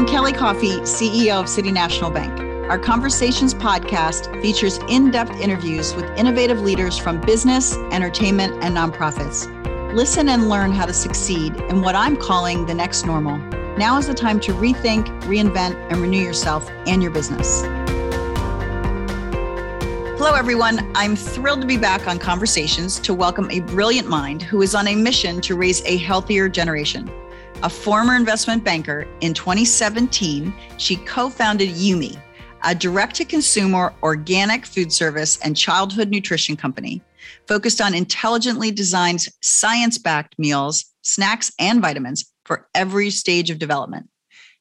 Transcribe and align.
I'm 0.00 0.06
Kelly 0.06 0.32
Coffey, 0.32 0.80
CEO 0.80 1.42
of 1.42 1.46
City 1.46 1.70
National 1.70 2.10
Bank. 2.10 2.40
Our 2.70 2.78
Conversations 2.78 3.52
podcast 3.52 4.32
features 4.40 4.78
in 4.88 5.10
depth 5.10 5.38
interviews 5.38 5.94
with 5.94 6.06
innovative 6.16 6.62
leaders 6.62 6.96
from 6.96 7.20
business, 7.20 7.76
entertainment, 7.92 8.64
and 8.64 8.74
nonprofits. 8.74 9.44
Listen 9.94 10.30
and 10.30 10.48
learn 10.48 10.72
how 10.72 10.86
to 10.86 10.94
succeed 10.94 11.54
in 11.68 11.82
what 11.82 11.94
I'm 11.94 12.16
calling 12.16 12.64
the 12.64 12.72
next 12.72 13.04
normal. 13.04 13.36
Now 13.76 13.98
is 13.98 14.06
the 14.06 14.14
time 14.14 14.40
to 14.40 14.54
rethink, 14.54 15.04
reinvent, 15.24 15.74
and 15.90 16.00
renew 16.00 16.22
yourself 16.22 16.70
and 16.86 17.02
your 17.02 17.12
business. 17.12 17.60
Hello, 20.16 20.32
everyone. 20.32 20.90
I'm 20.94 21.14
thrilled 21.14 21.60
to 21.60 21.66
be 21.66 21.76
back 21.76 22.08
on 22.08 22.18
Conversations 22.18 22.98
to 23.00 23.12
welcome 23.12 23.50
a 23.50 23.60
brilliant 23.60 24.08
mind 24.08 24.40
who 24.40 24.62
is 24.62 24.74
on 24.74 24.88
a 24.88 24.94
mission 24.94 25.42
to 25.42 25.56
raise 25.56 25.84
a 25.84 25.98
healthier 25.98 26.48
generation 26.48 27.10
a 27.62 27.68
former 27.68 28.16
investment 28.16 28.64
banker, 28.64 29.06
in 29.20 29.34
2017, 29.34 30.52
she 30.78 30.96
co 30.96 31.28
founded 31.28 31.68
Yumi, 31.70 32.18
a 32.64 32.74
direct 32.74 33.16
to 33.16 33.24
consumer 33.24 33.92
organic 34.02 34.64
food 34.64 34.90
service 34.90 35.38
and 35.42 35.56
childhood 35.56 36.08
nutrition 36.08 36.56
company 36.56 37.02
focused 37.46 37.80
on 37.80 37.94
intelligently 37.94 38.70
designed 38.70 39.26
science 39.42 39.98
backed 39.98 40.38
meals, 40.38 40.86
snacks, 41.02 41.52
and 41.58 41.82
vitamins 41.82 42.32
for 42.46 42.66
every 42.74 43.10
stage 43.10 43.50
of 43.50 43.58
development. 43.58 44.08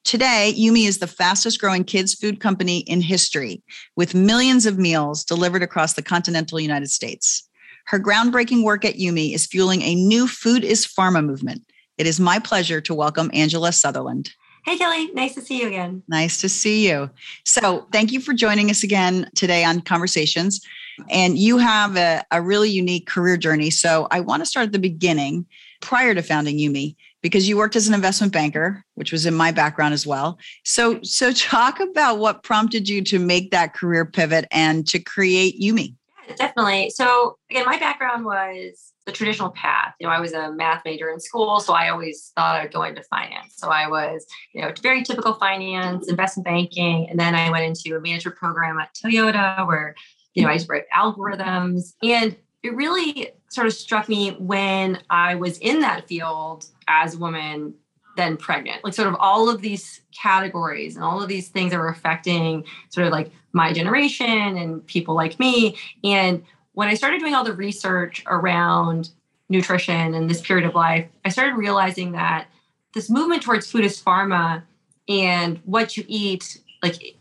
Today, 0.03 0.53
Yumi 0.57 0.85
is 0.85 0.99
the 0.99 1.07
fastest 1.07 1.59
growing 1.59 1.83
kids' 1.83 2.13
food 2.13 2.39
company 2.39 2.79
in 2.79 3.01
history, 3.01 3.63
with 3.95 4.15
millions 4.15 4.65
of 4.65 4.77
meals 4.77 5.23
delivered 5.23 5.63
across 5.63 5.93
the 5.93 6.01
continental 6.01 6.59
United 6.59 6.89
States. 6.89 7.47
Her 7.85 7.99
groundbreaking 7.99 8.63
work 8.63 8.83
at 8.83 8.95
Yumi 8.95 9.33
is 9.33 9.47
fueling 9.47 9.81
a 9.81 9.95
new 9.95 10.27
food 10.27 10.63
is 10.63 10.85
pharma 10.85 11.23
movement 11.25 11.63
it 11.99 12.07
is 12.07 12.19
my 12.19 12.39
pleasure 12.39 12.79
to 12.79 12.93
welcome 12.95 13.29
Angela 13.33 13.73
Sutherland. 13.73 14.31
Hey, 14.65 14.77
Kelly. 14.77 15.11
Nice 15.13 15.35
to 15.35 15.41
see 15.41 15.61
you 15.61 15.67
again. 15.67 16.01
Nice 16.07 16.39
to 16.41 16.49
see 16.49 16.87
you. 16.87 17.09
So, 17.45 17.87
thank 17.91 18.11
you 18.11 18.21
for 18.21 18.33
joining 18.33 18.69
us 18.69 18.83
again 18.83 19.29
today 19.35 19.63
on 19.65 19.81
Conversations. 19.81 20.61
And 21.09 21.37
you 21.37 21.57
have 21.57 21.97
a, 21.97 22.23
a 22.31 22.41
really 22.41 22.69
unique 22.69 23.05
career 23.05 23.35
journey. 23.35 23.69
So, 23.69 24.07
I 24.11 24.21
want 24.21 24.41
to 24.41 24.45
start 24.45 24.67
at 24.67 24.71
the 24.71 24.79
beginning 24.79 25.45
prior 25.81 26.13
to 26.13 26.23
founding 26.23 26.57
Yumi 26.57 26.95
because 27.21 27.49
you 27.49 27.57
worked 27.57 27.75
as 27.75 27.87
an 27.89 27.93
investment 27.93 28.31
banker, 28.31 28.85
which 28.95 29.11
was 29.11 29.25
in 29.25 29.33
my 29.33 29.51
background 29.51 29.93
as 29.93 30.07
well. 30.07 30.39
So, 30.63 31.01
so 31.03 31.33
talk 31.33 31.81
about 31.81 32.19
what 32.19 32.43
prompted 32.43 32.87
you 32.87 33.01
to 33.03 33.19
make 33.19 33.51
that 33.51 33.73
career 33.73 34.05
pivot 34.05 34.45
and 34.51 34.87
to 34.87 34.99
create 34.99 35.59
Yumi. 35.59 35.95
Yeah, 36.27 36.35
definitely. 36.35 36.91
So, 36.91 37.37
again, 37.49 37.65
my 37.65 37.77
background 37.77 38.23
was 38.23 38.93
the 39.09 39.15
traditional 39.17 39.49
path. 39.49 39.95
You 39.99 40.07
know, 40.07 40.13
I 40.13 40.19
was 40.19 40.33
a 40.33 40.51
math 40.51 40.83
major 40.85 41.09
in 41.09 41.19
school, 41.19 41.59
so 41.59 41.73
I 41.73 41.89
always 41.89 42.31
thought 42.35 42.61
I'd 42.61 42.71
go 42.71 42.83
into 42.83 43.01
finance. 43.03 43.55
So 43.57 43.69
I 43.69 43.87
was, 43.87 44.25
you 44.53 44.61
know, 44.61 44.71
very 44.81 45.03
typical 45.03 45.33
finance, 45.33 46.07
investment 46.07 46.45
banking, 46.45 47.09
and 47.09 47.19
then 47.19 47.33
I 47.35 47.49
went 47.49 47.65
into 47.65 47.97
a 47.97 48.01
management 48.01 48.37
program 48.37 48.77
at 48.79 48.93
Toyota 48.93 49.65
where, 49.67 49.95
you 50.35 50.43
know, 50.43 50.49
I 50.49 50.57
just 50.57 50.69
write 50.69 50.83
algorithms. 50.95 51.93
And 52.03 52.35
it 52.61 52.75
really 52.75 53.31
sort 53.49 53.65
of 53.67 53.73
struck 53.73 54.07
me 54.07 54.31
when 54.31 54.99
I 55.09 55.35
was 55.35 55.57
in 55.57 55.79
that 55.79 56.07
field 56.07 56.65
as 56.87 57.15
a 57.15 57.17
woman 57.17 57.73
then 58.17 58.35
pregnant 58.35 58.83
like 58.83 58.93
sort 58.93 59.07
of 59.07 59.15
all 59.17 59.47
of 59.49 59.61
these 59.61 60.01
categories 60.11 60.95
and 60.95 61.05
all 61.05 61.21
of 61.21 61.29
these 61.29 61.47
things 61.47 61.71
that 61.71 61.79
were 61.79 61.87
affecting 61.87 62.65
sort 62.89 63.07
of 63.07 63.13
like 63.13 63.31
my 63.53 63.71
generation 63.71 64.57
and 64.57 64.85
people 64.87 65.15
like 65.15 65.39
me 65.39 65.77
and 66.03 66.43
when 66.73 66.87
I 66.87 66.93
started 66.93 67.19
doing 67.19 67.35
all 67.35 67.43
the 67.43 67.53
research 67.53 68.23
around 68.27 69.09
nutrition 69.49 70.13
and 70.13 70.29
this 70.29 70.41
period 70.41 70.67
of 70.67 70.75
life, 70.75 71.07
I 71.25 71.29
started 71.29 71.55
realizing 71.55 72.11
that 72.13 72.47
this 72.93 73.09
movement 73.09 73.43
towards 73.43 73.69
food 73.69 73.85
is 73.85 74.01
pharma 74.01 74.63
and 75.07 75.59
what 75.65 75.97
you 75.97 76.03
eat, 76.07 76.61
like 76.83 77.15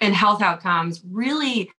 and 0.00 0.14
health 0.14 0.42
outcomes, 0.42 1.00
really 1.10 1.70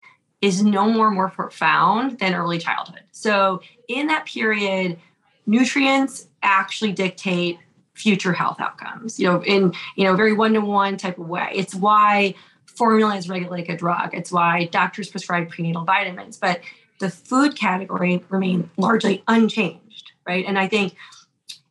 is 0.42 0.64
no 0.64 0.90
more 0.90 1.12
more 1.12 1.30
profound 1.30 2.20
than 2.20 2.34
early 2.34 2.58
childhood. 2.58 3.03
So 3.12 3.62
in 3.88 4.08
that 4.08 4.25
period, 4.25 4.97
nutrients 5.46 6.28
actually 6.41 6.94
dictate 6.94 7.59
future 7.94 8.34
health 8.34 8.59
outcomes. 8.59 9.20
You 9.20 9.28
know, 9.28 9.44
in 9.44 9.74
you 9.96 10.06
know 10.06 10.16
very 10.16 10.34
one 10.34 10.53
to 10.53 10.62
one 10.62 10.97
type 10.97 11.18
of 11.18 11.28
way. 11.28 11.50
It's 11.53 11.75
why 11.75 12.35
formula 12.66 13.16
is 13.16 13.30
regulated 13.30 13.52
like 13.52 13.70
a 13.70 13.78
drug. 13.78 14.14
It's 14.14 14.31
why 14.31 14.66
doctors 14.66 15.09
prescribe 15.09 15.50
prenatal 15.50 15.84
vitamins, 15.84 16.38
but 16.38 16.62
the 17.03 17.09
food 17.09 17.58
category 17.58 18.24
remained 18.30 18.69
largely 18.78 19.22
unchanged, 19.28 20.14
right? 20.25 20.46
And 20.47 20.58
I 20.58 20.69
think 20.69 20.96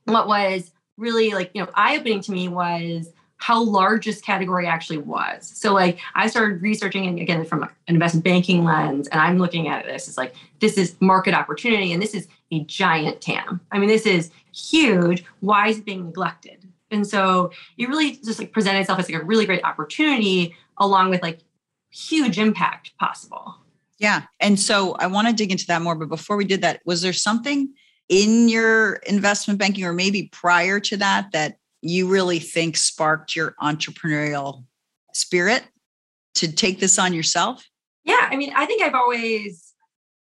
what 0.05 0.29
was 0.29 0.73
really 0.99 1.31
like, 1.31 1.51
you 1.55 1.63
know, 1.63 1.71
eye 1.73 1.97
opening 1.97 2.21
to 2.21 2.33
me 2.33 2.49
was 2.49 3.09
how 3.39 3.63
large 3.63 4.05
this 4.05 4.21
category 4.21 4.67
actually 4.67 4.99
was. 4.99 5.51
So 5.57 5.73
like 5.73 5.99
I 6.15 6.27
started 6.27 6.61
researching 6.61 7.07
and 7.07 7.19
again 7.19 7.47
from 7.47 7.63
an 7.63 7.71
investment 7.87 8.25
banking 8.25 8.63
lens 8.63 9.09
and 9.09 9.23
I'm 9.23 9.39
looking 9.39 9.69
at 9.69 9.87
this 9.87 10.07
as 10.07 10.19
like 10.19 10.35
this 10.61 10.77
is 10.77 10.97
market 11.01 11.33
opportunity 11.33 11.95
and 11.95 12.03
this 12.03 12.13
is 12.13 12.29
a 12.51 12.61
giant 12.65 13.23
TAM. 13.23 13.59
I 13.73 13.79
mean 13.79 13.89
this 13.89 14.05
is 14.05 14.31
huge. 14.55 15.25
Why 15.41 15.69
is 15.69 15.79
it 15.79 15.87
being 15.87 16.05
neglected? 16.05 16.69
And 16.91 17.07
so 17.07 17.53
it 17.79 17.89
really 17.89 18.17
just 18.17 18.39
like 18.39 18.53
presented 18.53 18.81
itself 18.81 18.99
as 18.99 19.11
like 19.11 19.23
a 19.23 19.25
really 19.25 19.47
great 19.47 19.65
opportunity 19.65 20.55
along 20.77 21.09
with 21.09 21.23
like 21.23 21.39
huge 21.91 22.39
impact 22.39 22.93
possible. 22.99 23.57
Yeah. 24.03 24.23
And 24.41 24.59
so 24.59 24.97
I 24.99 25.07
want 25.07 25.29
to 25.29 25.33
dig 25.33 25.53
into 25.53 25.67
that 25.69 25.81
more. 25.81 25.95
But 25.95 26.09
before 26.09 26.37
we 26.37 26.45
did 26.45 26.61
that, 26.63 26.81
was 26.85 27.03
there 27.03 27.13
something 27.13 27.73
in 28.09 28.49
your 28.49 28.95
investment 29.07 29.61
banking 29.61 29.85
or 29.85 29.93
maybe 29.93 30.29
prior 30.33 30.81
to 30.81 30.97
that 30.97 31.31
that 31.33 31.59
you 31.83 32.09
really 32.09 32.41
think 32.41 32.77
sparked 32.77 33.37
your 33.37 33.55
entrepreneurial 33.63 34.65
spirit 35.15 35.63
to 36.35 36.51
take 36.51 36.81
this 36.81 36.99
on 36.99 37.15
yourself? 37.15 37.65
Yeah. 38.05 38.29
I 38.29 38.35
mean, 38.35 38.53
I 38.57 38.67
think 38.67 38.83
I've 38.83 38.97
always 38.97 39.73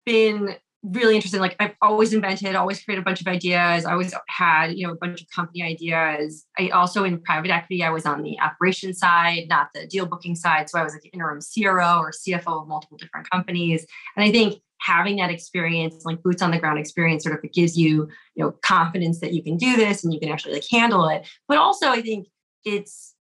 been 0.08 0.56
really 0.92 1.16
interesting. 1.16 1.42
Like 1.42 1.56
I've 1.60 1.76
always 1.82 2.14
invented, 2.14 2.56
always 2.56 2.84
created 2.84 3.02
a 3.02 3.06
bunch 3.06 3.22
of 3.22 3.28
ideas. 3.28 3.86
I 3.86 3.92
always 3.92 4.14
had, 4.30 4.74
you 4.74 4.86
know, 4.86 4.94
a 4.94 4.96
bunch 4.96 5.22
of 5.22 5.28
company 5.30 5.64
ideas. 5.64 6.46
I 6.58 6.70
also 6.70 7.04
in 7.04 7.22
private 7.22 7.52
equity, 7.52 7.84
I 7.84 7.90
was 7.90 8.06
on 8.06 8.24
the 8.24 8.40
operations 8.40 9.00
side, 9.00 9.46
not 9.50 9.70
the 9.74 9.88
deal 9.88 10.06
booking 10.06 10.36
side. 10.36 10.70
So 10.70 10.80
I 10.80 10.84
was 10.84 10.94
like 10.94 11.10
interim 11.14 11.40
CRO 11.40 12.00
or 12.00 12.12
CFO 12.12 12.62
of 12.62 12.68
multiple 12.68 12.98
different 12.98 13.30
companies. 13.30 13.86
And 14.16 14.24
I 14.24 14.32
think 14.32 14.62
having 14.80 15.18
that 15.18 15.32
experience, 15.32 16.06
like 16.06 16.22
boots 16.22 16.42
on 16.42 16.52
the 16.52 16.60
ground 16.60 16.80
experience, 16.80 17.24
sort 17.24 17.44
of 17.44 17.52
gives 17.52 17.78
you, 17.78 18.08
you 18.36 18.44
know, 18.44 18.52
confidence 18.62 19.20
that 19.20 19.34
you 19.34 19.44
can 19.44 19.58
do 19.58 19.76
this 19.76 20.04
and 20.04 20.14
you 20.14 20.20
can 20.20 20.30
actually 20.30 20.54
like 20.54 20.66
handle 20.70 21.08
it. 21.10 21.28
But 21.48 21.58
also 21.58 21.90
I 21.90 22.02
think 22.02 22.28
it's, 22.64 23.16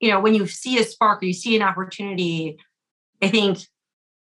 you 0.00 0.10
know, 0.10 0.20
when 0.20 0.34
you 0.34 0.46
see 0.46 0.78
a 0.78 0.84
spark 0.84 1.22
or 1.22 1.26
you 1.26 1.32
see 1.32 1.56
an 1.56 1.62
opportunity, 1.62 2.58
I 3.22 3.28
think 3.28 3.58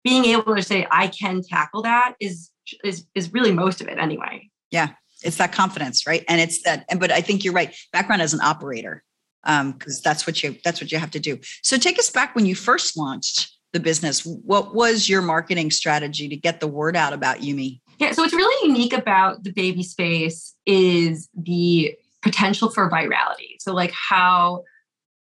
being 0.04 0.26
able 0.26 0.56
to 0.56 0.64
say 0.64 0.88
I 0.92 1.08
can 1.08 1.42
tackle 1.44 1.84
that 1.84 2.16
is 2.20 2.50
is 2.84 3.06
is 3.16 3.34
really 3.34 3.52
most 3.52 3.82
of 3.82 3.88
it 3.88 3.98
anyway. 3.98 4.50
Yeah, 4.72 4.90
it's 5.24 5.38
that 5.38 5.52
confidence, 5.52 6.08
right? 6.08 6.24
And 6.28 6.42
it's 6.42 6.64
that. 6.64 6.86
And 6.90 7.00
but 7.00 7.12
I 7.12 7.22
think 7.22 7.44
you're 7.44 7.54
right. 7.54 7.76
Background 7.92 8.22
as 8.22 8.34
an 8.34 8.42
operator, 8.42 9.04
um, 9.44 9.74
because 9.74 10.02
that's 10.02 10.26
what 10.26 10.42
you 10.42 10.58
that's 10.64 10.82
what 10.82 10.92
you 10.92 10.98
have 10.98 11.12
to 11.12 11.20
do. 11.20 11.40
So 11.64 11.78
take 11.78 12.00
us 12.00 12.10
back 12.10 12.36
when 12.36 12.46
you 12.46 12.56
first 12.56 12.98
launched 12.98 13.52
the 13.74 13.80
business. 13.80 14.26
What 14.26 14.76
was 14.76 15.08
your 15.08 15.22
marketing 15.22 15.72
strategy 15.72 16.28
to 16.28 16.36
get 16.36 16.60
the 16.60 16.68
word 16.68 16.96
out 16.96 17.14
about 17.14 17.38
Yumi? 17.38 17.80
Yeah, 18.00 18.12
so 18.12 18.24
what's 18.24 18.34
really 18.34 18.68
unique 18.68 18.94
about 18.94 19.44
the 19.44 19.52
baby 19.52 19.84
space 19.84 20.56
is 20.66 21.30
the 21.36 21.96
potential 22.22 22.70
for 22.70 22.90
virality. 22.90 23.56
So 23.60 23.74
like 23.74 23.92
how 23.92 24.64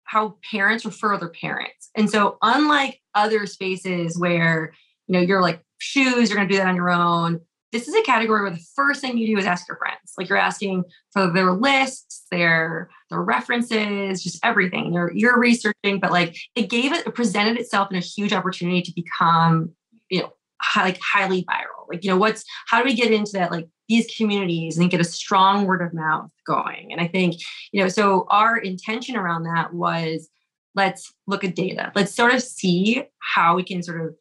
how 0.03 0.35
parents 0.51 0.85
refer 0.85 1.13
other 1.15 1.29
parents. 1.29 1.89
And 1.95 2.09
so 2.09 2.37
unlike 2.41 3.01
other 3.15 3.45
spaces 3.45 4.17
where, 4.17 4.73
you 5.07 5.13
know, 5.13 5.19
you're 5.19 5.41
like 5.41 5.61
shoes, 5.79 6.29
you're 6.29 6.37
going 6.37 6.47
to 6.47 6.53
do 6.53 6.57
that 6.57 6.67
on 6.67 6.75
your 6.75 6.89
own. 6.89 7.39
This 7.71 7.87
is 7.87 7.95
a 7.95 8.03
category 8.03 8.41
where 8.41 8.51
the 8.51 8.65
first 8.75 9.01
thing 9.01 9.17
you 9.17 9.27
do 9.27 9.39
is 9.39 9.45
ask 9.45 9.67
your 9.67 9.77
friends. 9.77 10.13
Like 10.17 10.29
you're 10.29 10.37
asking 10.37 10.83
for 11.11 11.31
their 11.31 11.51
lists, 11.51 12.25
their 12.31 12.89
their 13.09 13.21
references, 13.21 14.23
just 14.23 14.39
everything. 14.43 14.93
You're 14.93 15.11
you're 15.13 15.37
researching, 15.37 15.99
but 15.99 16.11
like 16.11 16.37
it 16.55 16.69
gave 16.69 16.93
it, 16.93 17.05
it 17.05 17.15
presented 17.15 17.57
itself 17.57 17.89
in 17.91 17.97
a 17.97 18.01
huge 18.01 18.31
opportunity 18.31 18.81
to 18.81 18.93
become, 18.93 19.71
you 20.09 20.21
know, 20.21 20.33
high, 20.61 20.83
like 20.83 20.99
highly 21.01 21.43
viral. 21.43 21.89
Like 21.89 22.03
you 22.03 22.09
know, 22.09 22.17
what's 22.17 22.45
how 22.67 22.79
do 22.79 22.85
we 22.85 22.95
get 22.95 23.11
into 23.11 23.33
that 23.33 23.51
like 23.51 23.67
these 23.89 24.07
communities 24.15 24.77
and 24.77 24.89
get 24.89 25.01
a 25.01 25.05
strong 25.05 25.65
word 25.65 25.81
of 25.81 25.93
mouth 25.93 26.31
going? 26.47 26.91
And 26.91 27.01
I 27.01 27.07
think 27.07 27.35
you 27.73 27.81
know, 27.81 27.89
so 27.89 28.25
our 28.29 28.57
intention 28.57 29.17
around 29.17 29.43
that 29.43 29.73
was 29.73 30.29
let's 30.75 31.13
look 31.27 31.43
at 31.43 31.55
data. 31.55 31.91
Let's 31.95 32.13
sort 32.13 32.33
of 32.33 32.41
see 32.41 33.03
how 33.19 33.55
we 33.55 33.63
can 33.63 33.81
sort 33.81 34.01
of 34.01 34.15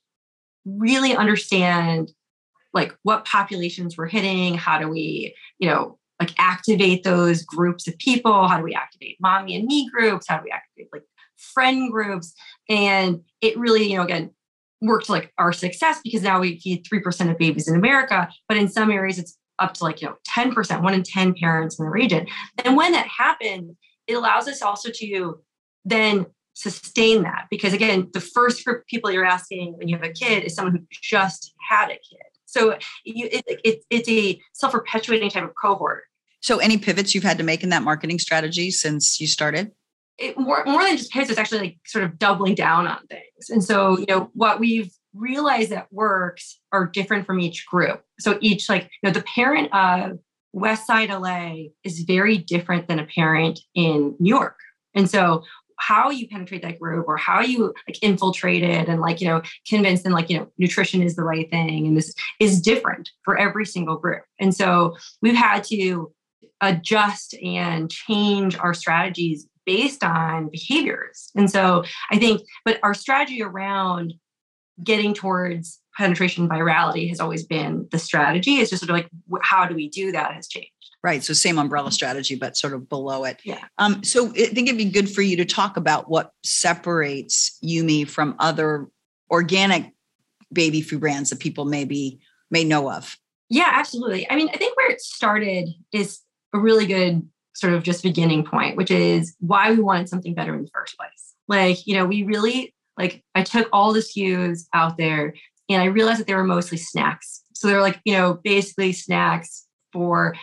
really 0.65 1.15
understand 1.15 2.13
like 2.73 2.97
what 3.03 3.25
populations 3.25 3.97
we're 3.97 4.07
hitting. 4.07 4.55
How 4.55 4.79
do 4.79 4.89
we, 4.89 5.35
you 5.59 5.69
know, 5.69 5.99
like 6.21 6.33
activate 6.39 7.05
those 7.05 7.43
groups 7.43 7.87
of 7.87 7.99
people? 7.99 8.49
How 8.49 8.59
do 8.59 8.65
we 8.65 8.75
activate 8.75 9.17
mommy 9.21 9.57
and 9.57 9.67
me 9.67 9.89
groups? 9.91 10.27
How 10.29 10.39
do 10.39 10.45
we 10.45 10.51
activate 10.51 10.89
like 10.93 11.03
friend 11.37 11.91
groups? 11.91 12.35
And 12.69 13.21
it 13.41 13.59
really, 13.59 13.91
you 13.91 13.97
know, 13.97 14.05
again, 14.05 14.31
worked 14.81 15.09
like 15.09 15.33
our 15.39 15.53
success 15.53 16.01
because 16.03 16.23
now 16.23 16.41
we 16.41 16.59
feed 16.61 16.85
3% 16.85 17.31
of 17.31 17.39
babies 17.39 17.69
in 17.69 17.77
America, 17.77 18.29
but 18.49 18.57
in 18.57 18.69
some 18.69 18.91
areas 18.91 19.19
it's 19.19 19.39
up 19.59 19.75
to 19.75 19.85
like, 19.85 20.03
you 20.03 20.09
know, 20.09 20.17
10%, 20.37 20.83
one 20.83 20.95
in 20.95 21.03
10 21.03 21.35
parents 21.35 21.79
in 21.79 21.85
the 21.85 21.91
region. 21.91 22.27
And 22.65 22.77
when 22.77 22.93
that 22.93 23.07
happens, 23.07 23.77
it 24.07 24.15
allows 24.15 24.49
us 24.49 24.63
also 24.63 24.91
to 24.97 25.41
then 25.85 26.27
sustain 26.55 27.23
that? 27.23 27.47
Because 27.51 27.73
again 27.73 28.09
the 28.13 28.21
first 28.21 28.65
group 28.65 28.81
of 28.81 28.87
people 28.87 29.11
you're 29.11 29.25
asking 29.25 29.75
when 29.77 29.89
you 29.89 29.97
have 29.97 30.05
a 30.05 30.13
kid 30.13 30.45
is 30.45 30.55
someone 30.55 30.75
who 30.75 30.87
just 30.91 31.53
had 31.69 31.91
a 31.91 31.95
kid. 31.95 32.23
So 32.47 32.79
you, 33.05 33.29
it, 33.33 33.45
it, 33.65 33.85
it's 33.91 34.09
a 34.09 34.41
self-perpetuating 34.53 35.31
type 35.31 35.45
of 35.45 35.51
cohort. 35.61 36.05
So 36.41 36.59
any 36.59 36.79
pivots 36.79 37.15
you've 37.15 37.25
had 37.25 37.39
to 37.39 37.45
make 37.45 37.63
in 37.63 37.71
that 37.71 37.83
marketing 37.83 38.19
strategy 38.19 38.71
since 38.71 39.21
you 39.21 39.27
started? 39.27 39.73
It, 40.19 40.39
more, 40.39 40.63
more 40.65 40.83
than 40.85 40.97
just 40.97 41.11
pivots 41.11 41.31
it's 41.31 41.41
actually 41.41 41.59
like 41.61 41.79
sort 41.85 42.05
of 42.05 42.19
doubling 42.19 42.55
down 42.55 42.87
on 42.87 43.05
things. 43.09 43.51
And 43.51 43.65
so 43.65 43.99
you 43.99 44.07
know 44.09 44.31
what 44.35 44.61
we've 44.61 44.93
realized 45.15 45.71
that 45.71 45.93
works 45.93 46.61
are 46.71 46.87
different 46.87 47.27
from 47.27 47.41
each 47.41 47.67
group. 47.67 48.03
So 48.21 48.39
each 48.41 48.69
like 48.69 48.85
you 48.85 49.09
know 49.09 49.13
the 49.13 49.23
parent 49.23 49.75
of 49.75 50.19
west 50.53 50.87
side 50.87 51.11
la 51.11 51.55
is 51.83 52.01
very 52.01 52.39
different 52.39 52.87
than 52.87 53.01
a 53.01 53.07
parent 53.07 53.59
in 53.75 54.15
new 54.21 54.37
york. 54.37 54.57
And 54.95 55.11
so 55.11 55.43
how 55.77 56.11
you 56.11 56.29
penetrate 56.29 56.63
that 56.63 56.79
group 56.79 57.07
or 57.09 57.17
how 57.17 57.41
you 57.41 57.75
like 57.89 58.03
infiltrate 58.03 58.63
it 58.63 58.89
and 58.89 59.01
like 59.01 59.21
you 59.21 59.29
know 59.29 59.43
convince 59.69 60.03
them 60.03 60.13
like 60.13 60.31
you 60.31 60.39
know 60.39 60.49
nutrition 60.59 61.03
is 61.03 61.17
the 61.17 61.25
right 61.25 61.51
thing 61.51 61.87
and 61.87 61.97
this 61.97 62.15
is 62.41 62.61
different 62.61 63.11
for 63.25 63.37
every 63.37 63.67
single 63.67 63.97
group. 63.97 64.23
And 64.41 64.55
so 64.55 64.97
we've 65.23 65.35
had 65.35 65.65
to 65.65 66.13
adjust 66.61 67.35
and 67.43 67.91
change 67.91 68.57
our 68.57 68.75
strategies 68.75 69.47
based 69.67 70.05
on 70.05 70.51
behaviors. 70.51 71.31
And 71.35 71.51
so 71.51 71.85
i 72.11 72.19
think 72.19 72.43
but 72.65 72.79
our 72.83 72.95
strategy 72.95 73.43
around 73.43 74.15
getting 74.83 75.15
towards 75.15 75.81
penetration 75.97 76.49
virality 76.49 77.09
has 77.09 77.21
always 77.21 77.45
been 77.45 77.87
the 77.93 77.99
strategy. 77.99 78.57
It's 78.57 78.71
just 78.71 78.85
sort 78.85 78.91
of 78.91 78.97
like 78.97 79.09
how 79.43 79.67
do 79.67 79.75
we 79.75 79.89
do 79.89 80.13
that 80.13 80.35
has 80.35 80.49
changed 80.49 80.71
Right. 81.05 81.23
So 81.23 81.35
same 81.35 81.59
umbrella 81.59 81.93
strategy, 81.93 82.35
but 82.35 82.57
sort 82.57 82.73
of 82.73 82.89
below 82.89 83.25
it. 83.25 83.39
Yeah. 83.45 83.63
Um, 83.77 84.03
so 84.03 84.31
I 84.31 84.47
think 84.47 84.69
it'd 84.69 84.79
be 84.79 84.87
good 84.87 85.11
for 85.11 85.21
you 85.21 85.37
to 85.37 85.45
talk 85.45 85.77
about 85.77 86.09
what 86.09 86.33
separates 86.43 87.59
Yumi 87.63 88.09
from 88.09 88.35
other 88.39 88.89
organic 89.31 89.93
baby 90.51 90.81
food 90.81 91.01
brands 91.01 91.29
that 91.29 91.41
people 91.41 91.67
maybe 91.67 92.21
may 92.51 92.65
know 92.65 92.91
of. 92.91 93.19
Yeah, 93.51 93.71
absolutely. 93.71 94.29
I 94.31 94.37
mean, 94.37 94.49
I 94.49 94.57
think 94.57 94.79
where 94.79 94.91
it 94.91 95.03
started 95.03 95.69
is 95.93 96.21
a 96.55 96.59
really 96.59 96.87
good 96.87 97.29
sort 97.55 97.75
of 97.75 97.83
just 97.83 98.03
beginning 98.03 98.43
point, 98.43 98.79
which 98.79 98.91
is 98.91 99.37
why 99.41 99.73
we 99.73 99.81
wanted 99.81 100.09
something 100.09 100.33
better 100.33 100.55
in 100.55 100.63
the 100.63 100.71
first 100.73 100.97
place. 100.97 101.35
Like, 101.49 101.87
you 101.87 101.97
know, 101.97 102.07
we 102.07 102.23
really 102.23 102.75
like 102.97 103.23
I 103.35 103.43
took 103.43 103.69
all 103.75 103.93
the 103.93 104.01
SKUs 104.01 104.69
out 104.73 104.97
there 104.97 105.35
and 105.69 105.83
I 105.83 105.87
realized 105.87 106.21
that 106.21 106.27
they 106.27 106.35
were 106.35 106.45
mostly 106.45 106.79
snacks. 106.79 107.43
So 107.53 107.69
they're 107.69 107.83
like, 107.83 108.01
you 108.07 108.15
know, 108.15 108.41
basically 108.43 108.95
snacks 108.95 109.67
for 109.93 110.35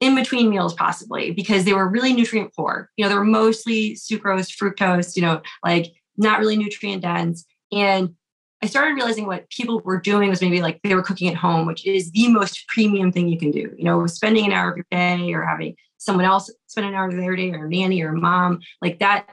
in 0.00 0.14
between 0.14 0.48
meals 0.48 0.74
possibly 0.74 1.30
because 1.30 1.64
they 1.64 1.74
were 1.74 1.88
really 1.88 2.12
nutrient 2.12 2.54
poor. 2.54 2.90
You 2.96 3.04
know, 3.04 3.08
they 3.08 3.14
were 3.14 3.24
mostly 3.24 3.94
sucrose, 3.94 4.50
fructose, 4.50 5.14
you 5.14 5.22
know, 5.22 5.42
like 5.64 5.92
not 6.16 6.40
really 6.40 6.56
nutrient 6.56 7.02
dense. 7.02 7.44
And 7.70 8.14
I 8.62 8.66
started 8.66 8.94
realizing 8.94 9.26
what 9.26 9.48
people 9.50 9.80
were 9.80 10.00
doing 10.00 10.28
was 10.28 10.42
maybe 10.42 10.60
like 10.60 10.80
they 10.82 10.94
were 10.94 11.02
cooking 11.02 11.28
at 11.28 11.36
home, 11.36 11.66
which 11.66 11.86
is 11.86 12.10
the 12.12 12.28
most 12.28 12.66
premium 12.68 13.12
thing 13.12 13.28
you 13.28 13.38
can 13.38 13.50
do. 13.50 13.72
You 13.76 13.84
know, 13.84 14.06
spending 14.06 14.46
an 14.46 14.52
hour 14.52 14.70
of 14.70 14.76
your 14.76 14.86
day 14.90 15.32
or 15.32 15.42
having 15.42 15.76
someone 15.98 16.24
else 16.24 16.50
spend 16.66 16.86
an 16.86 16.94
hour 16.94 17.08
of 17.08 17.16
their 17.16 17.36
day 17.36 17.50
or 17.52 17.68
nanny 17.68 18.02
or 18.02 18.12
mom, 18.12 18.60
like 18.82 18.98
that 19.00 19.28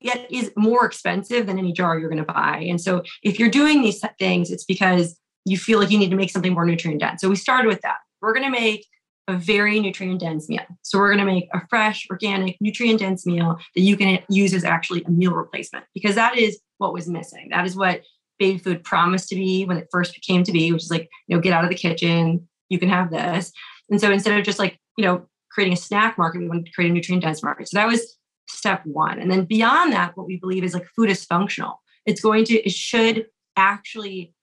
yet 0.00 0.26
is 0.30 0.50
more 0.56 0.84
expensive 0.84 1.46
than 1.46 1.58
any 1.58 1.72
jar 1.72 1.98
you're 1.98 2.10
going 2.10 2.24
to 2.24 2.32
buy. 2.32 2.58
And 2.68 2.80
so 2.80 3.02
if 3.22 3.38
you're 3.38 3.50
doing 3.50 3.82
these 3.82 4.04
things, 4.18 4.50
it's 4.50 4.64
because 4.64 5.18
you 5.44 5.56
feel 5.56 5.78
like 5.78 5.90
you 5.90 5.98
need 5.98 6.10
to 6.10 6.16
make 6.16 6.30
something 6.30 6.52
more 6.52 6.64
nutrient 6.64 7.00
dense. 7.00 7.20
So 7.20 7.28
we 7.28 7.36
started 7.36 7.68
with 7.68 7.80
that. 7.82 7.98
We're 8.20 8.34
going 8.34 8.44
to 8.44 8.50
make 8.50 8.86
a 9.28 9.34
very 9.34 9.78
nutrient 9.78 10.20
dense 10.20 10.48
meal. 10.48 10.62
So 10.82 10.98
we're 10.98 11.14
going 11.14 11.24
to 11.26 11.32
make 11.32 11.48
a 11.54 11.62
fresh, 11.68 12.06
organic, 12.10 12.56
nutrient 12.60 13.00
dense 13.00 13.24
meal 13.24 13.58
that 13.74 13.80
you 13.80 13.96
can 13.96 14.18
use 14.28 14.52
as 14.52 14.64
actually 14.64 15.04
a 15.04 15.10
meal 15.10 15.32
replacement 15.32 15.84
because 15.94 16.16
that 16.16 16.36
is 16.36 16.60
what 16.78 16.92
was 16.92 17.08
missing. 17.08 17.48
That 17.50 17.64
is 17.64 17.76
what 17.76 18.02
baby 18.38 18.58
food 18.58 18.82
promised 18.82 19.28
to 19.28 19.36
be 19.36 19.64
when 19.64 19.76
it 19.76 19.88
first 19.92 20.20
came 20.22 20.42
to 20.42 20.52
be, 20.52 20.72
which 20.72 20.84
is 20.84 20.90
like, 20.90 21.08
you 21.28 21.36
know, 21.36 21.42
get 21.42 21.52
out 21.52 21.64
of 21.64 21.70
the 21.70 21.76
kitchen, 21.76 22.48
you 22.68 22.78
can 22.78 22.88
have 22.88 23.10
this. 23.10 23.52
And 23.90 24.00
so 24.00 24.10
instead 24.10 24.36
of 24.36 24.44
just 24.44 24.58
like, 24.58 24.78
you 24.96 25.04
know, 25.04 25.26
creating 25.52 25.74
a 25.74 25.76
snack 25.76 26.18
market, 26.18 26.40
we 26.40 26.48
wanted 26.48 26.66
to 26.66 26.72
create 26.72 26.90
a 26.90 26.94
nutrient 26.94 27.22
dense 27.22 27.42
market. 27.42 27.68
So 27.68 27.78
that 27.78 27.86
was 27.86 28.16
step 28.48 28.84
one. 28.84 29.20
And 29.20 29.30
then 29.30 29.44
beyond 29.44 29.92
that, 29.92 30.16
what 30.16 30.26
we 30.26 30.38
believe 30.38 30.64
is 30.64 30.74
like 30.74 30.86
food 30.96 31.10
is 31.10 31.24
functional. 31.24 31.80
It's 32.06 32.20
going 32.20 32.44
to, 32.46 32.54
it 32.54 32.72
should 32.72 33.26
actually 33.56 34.34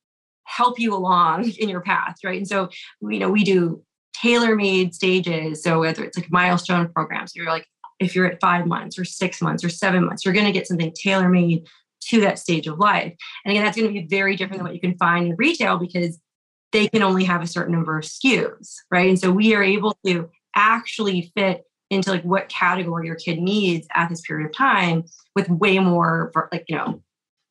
help 0.45 0.79
you 0.79 0.95
along 0.95 1.49
in 1.59 1.67
your 1.67 1.81
path, 1.81 2.17
right? 2.23 2.37
And 2.37 2.47
so, 2.47 2.69
you 3.01 3.19
know, 3.19 3.29
we 3.29 3.43
do 3.43 3.83
tailor-made 4.13 4.93
stages. 4.93 5.63
So 5.63 5.79
whether 5.79 6.03
it's 6.03 6.17
like 6.17 6.31
milestone 6.31 6.89
programs, 6.89 7.35
you're 7.35 7.45
like, 7.45 7.65
if 7.99 8.15
you're 8.15 8.25
at 8.25 8.39
five 8.39 8.65
months 8.65 8.97
or 8.97 9.05
six 9.05 9.41
months 9.41 9.63
or 9.63 9.69
seven 9.69 10.05
months, 10.05 10.23
you're 10.23 10.33
going 10.33 10.45
to 10.45 10.51
get 10.51 10.67
something 10.67 10.93
tailor-made 10.93 11.67
to 12.01 12.21
that 12.21 12.39
stage 12.39 12.67
of 12.67 12.79
life. 12.79 13.13
And 13.43 13.51
again, 13.51 13.63
that's 13.63 13.77
going 13.77 13.93
to 13.93 14.01
be 14.01 14.07
very 14.07 14.35
different 14.35 14.59
than 14.59 14.65
what 14.65 14.73
you 14.73 14.79
can 14.79 14.97
find 14.97 15.27
in 15.27 15.35
retail 15.35 15.77
because 15.77 16.19
they 16.71 16.87
can 16.87 17.03
only 17.03 17.23
have 17.25 17.41
a 17.41 17.47
certain 17.47 17.73
number 17.73 17.97
of 17.97 18.05
SKUs, 18.05 18.75
right? 18.91 19.09
And 19.09 19.19
so 19.19 19.31
we 19.31 19.53
are 19.55 19.63
able 19.63 19.97
to 20.05 20.29
actually 20.55 21.31
fit 21.35 21.63
into 21.89 22.11
like 22.11 22.23
what 22.23 22.49
category 22.49 23.07
your 23.07 23.15
kid 23.15 23.39
needs 23.39 23.87
at 23.93 24.09
this 24.09 24.21
period 24.21 24.45
of 24.45 24.53
time 24.55 25.03
with 25.35 25.49
way 25.49 25.79
more 25.79 26.31
like 26.51 26.65
you 26.67 26.75
know 26.75 27.01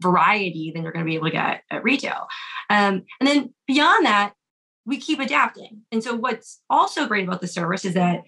variety 0.00 0.70
than 0.72 0.84
you're 0.84 0.93
going 0.93 1.05
to 1.05 1.08
be 1.08 1.16
able 1.16 1.26
to 1.26 1.32
get 1.32 1.62
at 1.70 1.82
retail. 1.82 2.28
Um, 2.70 3.05
and 3.20 3.28
then 3.28 3.55
beyond 3.66 4.06
that, 4.06 4.32
we 4.88 4.96
keep 4.96 5.20
adapting. 5.20 5.82
And 5.93 6.02
so 6.02 6.17
what's 6.17 6.62
also 6.70 7.06
great 7.06 7.29
about 7.29 7.43
the 7.43 7.46
service 7.46 7.85
is 7.85 7.93
that 7.93 8.23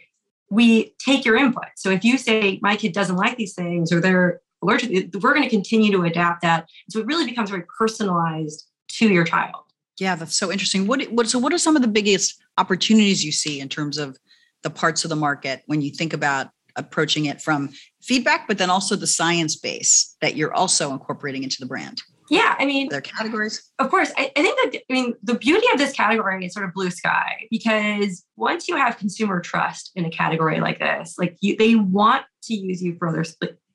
we 0.50 0.94
take 0.98 1.24
your 1.24 1.36
input. 1.36 1.68
So 1.76 1.88
if 1.90 2.04
you 2.04 2.18
say 2.18 2.58
my 2.60 2.76
kid 2.76 2.92
doesn't 2.92 3.16
like 3.16 3.38
these 3.38 3.54
things 3.54 3.90
or 3.90 3.98
they're 3.98 4.42
allergic, 4.62 5.14
we're 5.14 5.32
going 5.32 5.42
to 5.42 5.48
continue 5.48 5.90
to 5.92 6.02
adapt 6.02 6.42
that. 6.42 6.68
So 6.90 7.00
it 7.00 7.06
really 7.06 7.24
becomes 7.24 7.48
very 7.48 7.64
personalized 7.78 8.68
to 8.88 9.08
your 9.08 9.24
child. 9.24 9.62
Yeah, 9.98 10.16
that's 10.16 10.36
so 10.36 10.52
interesting. 10.52 10.86
What, 10.86 11.02
what 11.10 11.28
so 11.28 11.38
what 11.38 11.54
are 11.54 11.58
some 11.58 11.76
of 11.76 11.82
the 11.82 11.88
biggest 11.88 12.38
opportunities 12.58 13.24
you 13.24 13.32
see 13.32 13.58
in 13.58 13.70
terms 13.70 13.96
of 13.96 14.18
the 14.62 14.70
parts 14.70 15.04
of 15.04 15.08
the 15.08 15.16
market 15.16 15.62
when 15.64 15.80
you 15.80 15.90
think 15.90 16.12
about 16.12 16.50
approaching 16.76 17.24
it 17.24 17.40
from 17.40 17.70
feedback, 18.02 18.46
but 18.46 18.58
then 18.58 18.68
also 18.68 18.96
the 18.96 19.06
science 19.06 19.56
base 19.56 20.14
that 20.20 20.36
you're 20.36 20.52
also 20.52 20.92
incorporating 20.92 21.42
into 21.42 21.56
the 21.58 21.66
brand? 21.66 22.02
Yeah, 22.30 22.54
I 22.60 22.64
mean, 22.64 22.88
their 22.88 23.00
categories. 23.00 23.60
Of 23.80 23.90
course, 23.90 24.12
I, 24.16 24.30
I, 24.36 24.42
think 24.42 24.72
that 24.72 24.80
I 24.88 24.92
mean 24.92 25.14
the 25.20 25.34
beauty 25.34 25.66
of 25.72 25.80
this 25.80 25.92
category 25.92 26.46
is 26.46 26.54
sort 26.54 26.64
of 26.64 26.72
blue 26.72 26.90
sky 26.90 27.48
because 27.50 28.24
once 28.36 28.68
you 28.68 28.76
have 28.76 28.98
consumer 28.98 29.40
trust 29.40 29.90
in 29.96 30.04
a 30.04 30.10
category 30.10 30.60
like 30.60 30.78
this, 30.78 31.16
like 31.18 31.36
you, 31.40 31.56
they 31.56 31.74
want 31.74 32.24
to 32.44 32.54
use 32.54 32.80
you 32.80 32.94
for 33.00 33.12
their, 33.12 33.24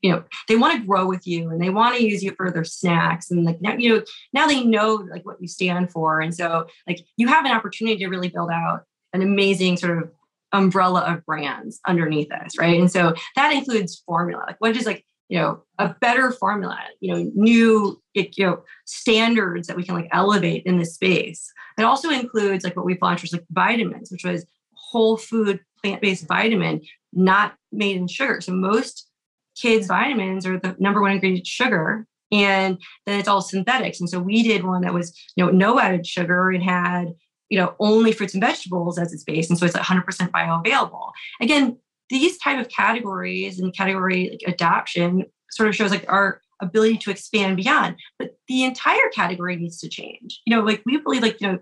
you 0.02 0.10
know, 0.10 0.24
they 0.48 0.56
want 0.56 0.80
to 0.80 0.88
grow 0.88 1.06
with 1.06 1.28
you 1.28 1.50
and 1.50 1.62
they 1.62 1.70
want 1.70 1.98
to 1.98 2.04
use 2.04 2.24
you 2.24 2.32
for 2.38 2.50
their 2.50 2.64
snacks 2.64 3.30
and 3.30 3.44
like 3.44 3.62
now 3.62 3.76
you 3.76 3.90
know 3.90 4.04
now 4.32 4.48
they 4.48 4.64
know 4.64 5.06
like 5.12 5.26
what 5.26 5.42
you 5.42 5.50
stand 5.50 5.92
for, 5.92 6.22
and 6.22 6.34
so 6.34 6.66
like 6.88 7.02
you 7.18 7.28
have 7.28 7.46
an 7.46 7.52
opportunity 7.52 7.98
to 7.98 8.08
really 8.08 8.30
build 8.30 8.50
out 8.50 8.84
an 9.12 9.22
amazing 9.22 9.76
sort 9.76 9.98
of 9.98 10.10
umbrella 10.54 11.02
of 11.02 11.26
brands 11.26 11.82
underneath 11.86 12.30
this, 12.30 12.58
right? 12.58 12.80
And 12.80 12.90
so 12.90 13.14
that 13.36 13.54
includes 13.54 14.02
formula, 14.06 14.46
like 14.48 14.62
what 14.62 14.78
is 14.78 14.86
like 14.86 15.04
you 15.30 15.40
know 15.40 15.64
a 15.80 15.90
better 16.02 16.32
formula 16.32 16.78
you 17.00 17.12
know 17.14 17.32
new 17.36 18.02
you 18.14 18.46
know 18.46 18.64
standards 18.86 19.68
that 19.68 19.76
we 19.76 19.84
can 19.84 19.96
like 19.96 20.10
elevate 20.12 20.64
in 20.66 20.78
this 20.78 20.94
space. 20.94 21.52
It 21.78 21.84
also 21.84 22.10
includes 22.10 22.64
like 22.64 22.76
what 22.76 22.86
we've 22.86 23.02
launched 23.02 23.24
was 23.24 23.34
like 23.34 23.46
vitamins 23.52 24.12
which 24.12 24.24
was 24.24 24.46
whole 24.74 25.18
food 25.18 25.60
plant-based 25.82 26.28
vitamin 26.28 26.82
not 27.14 27.56
made 27.72 27.98
in 27.98 28.08
sugar. 28.08 28.42
So 28.42 28.54
most 28.54 29.10
kids 29.56 29.88
vitamins 29.88 30.46
are 30.46 30.60
the 30.60 30.76
number 30.80 31.02
one 31.02 31.12
ingredient 31.12 31.48
sugar 31.48 32.06
and 32.32 32.78
then 33.06 33.20
it's 33.20 33.28
all 33.28 33.42
synthetics. 33.42 34.00
And 34.00 34.10
so 34.10 34.20
we 34.20 34.44
did 34.44 34.66
one 34.66 34.82
that 34.82 34.94
was 34.94 35.18
you 35.36 35.46
know 35.46 35.52
no 35.52 35.80
added 35.80 36.06
sugar. 36.06 36.52
It 36.52 36.62
had 36.62 37.14
you 37.50 37.58
know 37.58 37.76
only 37.80 38.12
fruits 38.12 38.34
and 38.34 38.44
vegetables 38.44 38.98
as 39.00 39.14
its 39.14 39.24
base 39.24 39.50
and 39.50 39.58
so 39.58 39.66
it's 39.66 39.76
100% 39.76 40.06
bioavailable. 40.30 41.12
Again 41.42 41.78
these 42.10 42.38
type 42.38 42.60
of 42.60 42.70
categories 42.70 43.60
and 43.60 43.76
category 43.76 44.30
like 44.32 44.54
adoption 44.54 45.26
sort 45.52 45.70
of 45.70 45.76
shows 45.76 45.92
like 45.92 46.06
our 46.08 46.42
ability 46.62 46.98
to 46.98 47.12
expand 47.12 47.58
beyond 47.58 47.96
but 48.18 48.38
the 48.48 48.64
entire 48.64 49.10
category 49.14 49.56
needs 49.56 49.80
to 49.80 49.90
change. 49.90 50.42
You 50.46 50.56
know 50.56 50.64
like 50.64 50.82
we 50.86 50.98
believe 50.98 51.22
like 51.22 51.42
you 51.42 51.48
know 51.48 51.60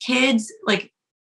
kids 0.00 0.52
like 0.66 0.92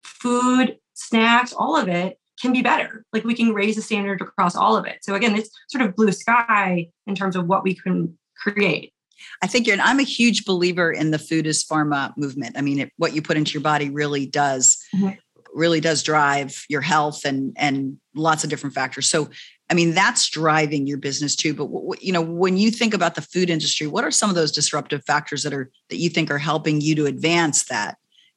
food 0.05 0.79
snacks 0.95 1.53
all 1.53 1.77
of 1.77 1.89
it 1.89 2.19
can 2.41 2.53
be 2.53 2.63
better. 2.63 3.05
Like 3.13 3.25
we 3.25 3.35
can 3.35 3.55
raise 3.55 3.77
the 3.77 3.83
standard 3.83 4.21
across 4.21 4.57
all 4.57 4.77
of 4.77 4.87
it. 4.87 4.99
So 5.03 5.15
again 5.15 5.37
it's 5.37 5.51
sort 5.69 5.85
of 5.85 5.95
blue 5.95 6.13
sky 6.13 6.89
in 7.07 7.15
terms 7.15 7.37
of 7.37 7.47
what 7.47 7.63
we 7.63 7.75
can 7.75 8.17
create. 8.37 8.93
I 9.43 9.47
think 9.47 9.67
you're, 9.67 9.73
and 9.73 9.83
I'm 9.83 9.99
a 9.99 10.05
huge 10.05 10.45
believer 10.45 10.93
in 10.93 11.11
the 11.11 11.19
food 11.19 11.47
is 11.47 11.65
pharma 11.65 12.15
movement. 12.19 12.59
I 12.59 12.61
mean, 12.61 12.81
it, 12.81 12.93
what 12.99 13.15
you 13.15 13.23
put 13.23 13.39
into 13.39 13.53
your 13.53 13.63
body 13.63 13.89
really 13.89 14.27
does 14.27 14.79
mm-hmm 14.95 15.15
really 15.57 15.81
does 15.81 16.03
drive 16.03 16.65
your 16.69 16.83
health 16.83 17.25
and 17.25 17.53
and 17.57 17.99
lots 18.15 18.45
of 18.45 18.51
different 18.51 18.75
factors. 18.75 19.09
So 19.09 19.29
I 19.71 19.75
mean 19.75 19.95
that's 19.95 20.29
driving 20.29 20.87
your 20.87 20.99
business 20.99 21.35
too. 21.35 21.55
But 21.55 21.65
w- 21.65 21.95
you 22.01 22.13
know 22.13 22.23
when 22.23 22.57
you 22.57 22.71
think 22.71 22.95
about 22.95 23.15
the 23.15 23.23
food 23.23 23.51
industry, 23.51 23.87
what 23.87 24.05
are 24.05 24.11
some 24.11 24.31
of 24.31 24.37
those 24.37 24.53
disruptive 24.53 25.05
factors 25.05 25.43
that 25.43 25.53
are 25.53 25.71
that 25.91 25.97
you 25.97 26.11
think 26.11 26.31
are 26.31 26.39
helping 26.39 26.81
you 26.81 26.95
to 26.97 27.07
advance 27.07 27.65
that 27.65 27.97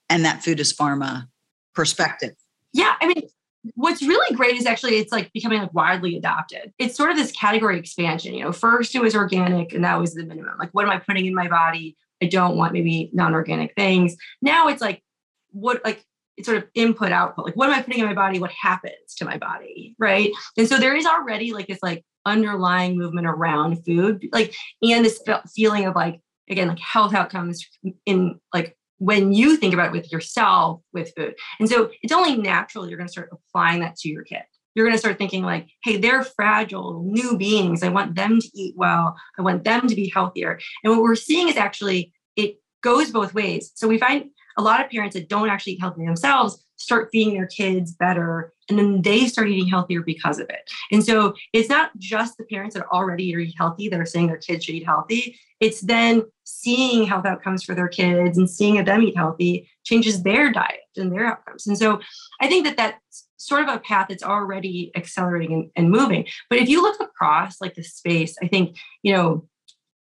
and 0.09 0.25
that 0.25 0.43
food 0.43 0.59
is 0.59 0.73
pharma 0.73 1.27
perspective? 1.75 2.35
Yeah, 2.73 2.95
I 3.01 3.07
mean 3.07 3.29
what's 3.75 4.01
really 4.01 4.35
great 4.35 4.55
is 4.55 4.65
actually 4.65 4.95
it's 4.95 5.11
like 5.11 5.31
becoming 5.33 5.59
like 5.59 5.73
widely 5.73 6.15
adopted. 6.15 6.71
It's 6.79 6.95
sort 6.95 7.11
of 7.11 7.17
this 7.17 7.31
category 7.31 7.77
expansion. 7.77 8.33
You 8.33 8.45
know, 8.45 8.51
first 8.51 8.95
it 8.95 9.01
was 9.01 9.15
organic 9.15 9.73
and 9.73 9.83
that 9.83 9.99
was 9.99 10.13
the 10.13 10.23
minimum. 10.23 10.55
Like, 10.57 10.69
what 10.71 10.85
am 10.85 10.91
I 10.91 10.99
putting 10.99 11.25
in 11.25 11.35
my 11.35 11.49
body? 11.49 11.97
I 12.21 12.27
don't 12.27 12.57
want 12.57 12.73
maybe 12.73 13.09
non-organic 13.13 13.75
things. 13.75 14.15
Now 14.41 14.67
it's 14.67 14.81
like, 14.81 15.03
what 15.51 15.83
like 15.83 16.05
it's 16.39 16.48
sort 16.48 16.58
of 16.58 16.69
input 16.74 17.12
output. 17.12 17.46
Like, 17.46 17.55
what 17.55 17.69
am 17.69 17.75
I 17.77 17.81
putting 17.81 18.00
in 18.00 18.05
my 18.05 18.13
body? 18.13 18.39
What 18.39 18.51
happens 18.51 19.13
to 19.17 19.25
my 19.25 19.38
body? 19.38 19.93
Right. 20.00 20.31
And 20.58 20.67
so 20.69 20.77
there 20.77 20.96
is 20.96 21.05
already 21.05 21.51
like 21.51 21.67
this 21.67 21.84
like 21.84 22.05
underlying 22.25 22.98
movement 22.98 23.27
around 23.27 23.84
food, 23.86 24.25
like, 24.31 24.55
and 24.81 25.03
this 25.03 25.22
feeling 25.53 25.86
of 25.86 25.96
like, 25.96 26.22
again, 26.50 26.69
like 26.69 26.79
health 26.79 27.13
outcomes 27.13 27.67
in 28.05 28.39
like 28.53 28.77
when 29.00 29.34
you 29.34 29.58
think 29.58 29.74
about 29.74 29.88
it 29.88 29.91
with 29.91 30.12
yourself 30.12 30.81
with 30.93 31.13
food. 31.15 31.36
And 31.60 31.69
so 31.69 31.91
it's 32.01 32.13
only 32.13 32.38
natural 32.38 32.88
you're 32.88 32.98
going 32.98 33.08
to 33.08 33.12
start 33.12 33.29
applying 33.34 33.81
that 33.81 33.98
to 33.98 34.10
your 34.10 34.24
kid. 34.24 34.43
You're 34.75 34.86
going 34.86 34.96
to 34.96 35.00
start 35.00 35.17
thinking 35.17 35.43
like, 35.43 35.67
hey, 35.84 35.98
they're 35.98 36.24
fragile 36.24 37.03
new 37.03 37.38
beings. 37.38 37.84
I 37.84 37.89
want 37.89 38.15
them 38.15 38.39
to 38.39 38.50
eat 38.53 38.75
well. 38.77 39.17
I 39.38 39.41
want 39.41 39.65
them 39.65 39.88
to 39.88 39.96
be 39.96 40.10
healthier. 40.13 40.58
And 40.84 40.93
what 40.93 41.01
we're 41.01 41.15
seeing 41.15 41.50
is 41.50 41.58
actually 41.58 42.13
it 42.38 42.62
goes 42.81 43.12
both 43.12 43.34
ways. 43.34 43.74
So 43.75 43.89
we 43.89 43.98
find 43.98 44.29
a 44.60 44.62
lot 44.62 44.84
of 44.84 44.92
parents 44.92 45.16
that 45.16 45.30
don't 45.30 45.50
actually 45.50 45.74
eat 45.74 45.82
healthy 45.82 46.06
themselves 46.06 46.63
start 46.75 47.10
feeding 47.12 47.34
their 47.34 47.48
kids 47.48 47.94
better 47.94 48.54
and 48.70 48.78
then 48.78 49.01
they 49.01 49.25
start 49.25 49.50
eating 49.50 49.68
healthier 49.68 50.01
because 50.01 50.39
of 50.39 50.50
it. 50.50 50.70
And 50.92 51.04
so 51.04 51.34
it's 51.54 51.70
not 51.70 51.92
just 51.98 52.38
the 52.38 52.46
parents 52.46 52.75
that 52.75 52.86
already 52.88 53.25
eat 53.25 53.56
healthy 53.58 53.89
that 53.89 54.00
are 54.00 54.06
saying 54.06 54.28
their 54.28 54.38
kids 54.38 54.63
should 54.63 54.75
eat 54.75 54.86
healthy. 54.86 55.38
It's 55.60 55.82
then 55.82 56.24
seeing 56.44 57.06
health 57.06 57.25
outcomes 57.25 57.63
for 57.63 57.74
their 57.74 57.88
kids 57.88 58.38
and 58.38 58.50
seeing 58.50 58.84
them 58.84 59.01
eat 59.01 59.18
healthy 59.18 59.70
changes 59.84 60.24
their 60.24 60.51
diet 60.51 60.82
and 60.96 61.12
their 61.12 61.25
outcomes. 61.25 61.68
And 61.68 61.78
so 61.78 62.00
I 62.39 62.48
think 62.48 62.66
that 62.66 62.78
that's 62.78 63.28
sort 63.38 63.63
of 63.63 63.70
a 63.70 63.80
path 63.80 64.08
that's 64.10 64.24
already 64.24 64.92
accelerating 64.96 65.54
and, 65.54 65.72
and 65.75 65.92
moving. 65.92 66.28
But 66.50 66.60
if 66.60 66.70
you 66.70 66.82
look 66.82 67.01
across 67.01 67.60
like 67.60 67.75
the 67.75 67.84
space, 67.84 68.36
I 68.42 68.48
think, 68.48 68.78
you 69.01 69.13
know, 69.13 69.48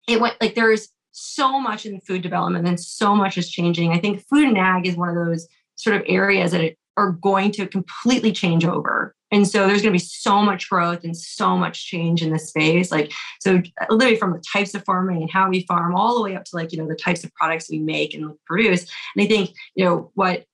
it 0.08 0.20
went 0.20 0.36
like 0.42 0.56
there's 0.56 0.90
so 1.18 1.60
much 1.60 1.86
in 1.86 2.02
food 2.02 2.22
development 2.22 2.68
and 2.68 2.80
so 2.80 3.16
much 3.16 3.38
is 3.38 3.50
changing. 3.50 3.94
I 3.94 4.00
think 4.00 4.26
food 4.28 4.50
and 4.50 4.58
ag 4.58 4.86
is 4.86 4.98
one 4.98 5.10
of 5.10 5.16
those 5.16 5.48
sort 5.76 5.96
of 5.96 6.04
areas 6.08 6.52
that 6.52 6.76
are 6.98 7.12
going 7.12 7.52
to 7.52 7.68
completely 7.68 8.34
change 8.34 8.66
over. 8.66 9.16
And 9.32 9.48
so 9.48 9.66
there's 9.66 9.82
going 9.82 9.94
to 9.94 10.00
be 10.00 10.00
so 10.00 10.42
much 10.42 10.70
growth 10.70 11.04
and 11.04 11.16
so 11.16 11.58
much 11.58 11.88
change 11.88 12.22
in 12.22 12.32
this 12.32 12.50
space. 12.50 12.92
Like, 12.92 13.12
so 13.42 13.62
literally 13.90 14.18
from 14.18 14.34
the 14.34 14.44
types 14.54 14.76
of 14.76 14.84
farming 14.84 15.22
and 15.22 15.32
how 15.32 15.50
we 15.50 15.66
farm 15.66 15.96
all 15.96 16.16
the 16.16 16.22
way 16.22 16.36
up 16.36 16.44
to 16.46 16.56
like, 16.56 16.72
you 16.72 16.78
know, 16.78 16.88
the 16.88 16.96
types 16.96 17.24
of 17.24 17.34
products 17.34 17.70
we 17.70 17.80
make 17.80 18.14
and 18.14 18.34
produce. 18.46 18.82
And 19.16 19.26
I 19.26 19.28
think, 19.28 19.52
you 19.74 19.86
know, 19.86 20.12
what 20.16 20.46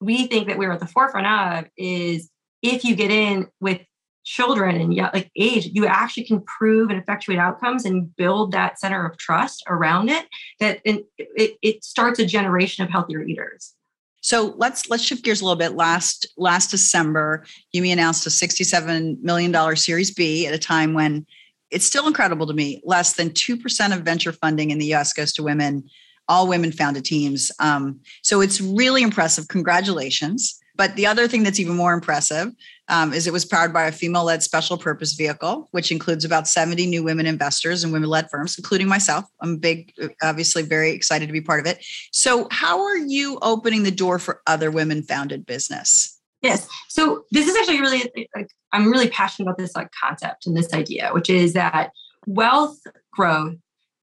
we 0.00 0.26
think 0.26 0.48
that 0.48 0.58
we're 0.58 0.72
at 0.72 0.80
the 0.80 0.86
forefront 0.86 1.26
of 1.26 1.70
is 1.76 2.30
if 2.62 2.84
you 2.84 2.94
get 2.96 3.10
in 3.10 3.48
with 3.60 3.80
children 4.24 4.80
and 4.80 4.94
yeah, 4.94 5.10
like 5.12 5.30
age, 5.36 5.70
you 5.72 5.86
actually 5.86 6.24
can 6.24 6.40
prove 6.42 6.90
and 6.90 7.00
effectuate 7.00 7.38
outcomes 7.38 7.84
and 7.84 8.14
build 8.16 8.52
that 8.52 8.78
center 8.78 9.06
of 9.06 9.16
trust 9.18 9.62
around 9.68 10.08
it. 10.08 10.26
That 10.60 10.80
it, 10.84 11.06
it 11.18 11.84
starts 11.84 12.18
a 12.18 12.26
generation 12.26 12.84
of 12.84 12.90
healthier 12.90 13.22
eaters. 13.22 13.74
So 14.22 14.54
let's 14.56 14.88
let's 14.88 15.02
shift 15.02 15.24
gears 15.24 15.40
a 15.40 15.44
little 15.44 15.58
bit. 15.58 15.72
Last 15.72 16.28
last 16.36 16.70
December, 16.70 17.44
Yumi 17.74 17.92
announced 17.92 18.24
a 18.26 18.30
$67 18.30 19.20
million 19.20 19.76
Series 19.76 20.14
B 20.14 20.46
at 20.46 20.54
a 20.54 20.58
time 20.58 20.94
when 20.94 21.26
it's 21.72 21.86
still 21.86 22.06
incredible 22.06 22.46
to 22.46 22.54
me. 22.54 22.80
Less 22.84 23.14
than 23.14 23.30
2% 23.30 23.96
of 23.96 24.02
venture 24.02 24.32
funding 24.32 24.70
in 24.70 24.78
the 24.78 24.94
US 24.94 25.12
goes 25.12 25.32
to 25.32 25.42
women, 25.42 25.88
all 26.28 26.46
women 26.46 26.70
founded 26.70 27.04
teams. 27.04 27.50
Um, 27.58 28.00
so 28.22 28.40
it's 28.40 28.60
really 28.60 29.02
impressive. 29.02 29.48
Congratulations. 29.48 30.61
But 30.74 30.96
the 30.96 31.06
other 31.06 31.28
thing 31.28 31.42
that's 31.42 31.60
even 31.60 31.76
more 31.76 31.92
impressive 31.92 32.52
um, 32.88 33.12
is 33.12 33.26
it 33.26 33.32
was 33.32 33.44
powered 33.44 33.72
by 33.72 33.84
a 33.84 33.92
female 33.92 34.24
led 34.24 34.42
special 34.42 34.78
purpose 34.78 35.12
vehicle, 35.12 35.68
which 35.72 35.92
includes 35.92 36.24
about 36.24 36.48
70 36.48 36.86
new 36.86 37.02
women 37.02 37.26
investors 37.26 37.84
and 37.84 37.92
women 37.92 38.08
led 38.08 38.30
firms, 38.30 38.56
including 38.58 38.88
myself. 38.88 39.24
I'm 39.40 39.58
big, 39.58 39.92
obviously, 40.22 40.62
very 40.62 40.90
excited 40.90 41.26
to 41.26 41.32
be 41.32 41.40
part 41.40 41.60
of 41.60 41.66
it. 41.66 41.84
So, 42.12 42.48
how 42.50 42.82
are 42.82 42.96
you 42.96 43.38
opening 43.42 43.82
the 43.82 43.90
door 43.90 44.18
for 44.18 44.40
other 44.46 44.70
women 44.70 45.02
founded 45.02 45.44
business? 45.46 46.18
Yes. 46.40 46.68
So, 46.88 47.24
this 47.30 47.48
is 47.48 47.56
actually 47.56 47.80
really, 47.80 48.28
like, 48.34 48.48
I'm 48.72 48.90
really 48.90 49.08
passionate 49.08 49.48
about 49.48 49.58
this 49.58 49.76
like 49.76 49.90
concept 50.02 50.46
and 50.46 50.56
this 50.56 50.72
idea, 50.72 51.10
which 51.12 51.28
is 51.28 51.52
that 51.52 51.90
wealth 52.26 52.78
growth 53.12 53.56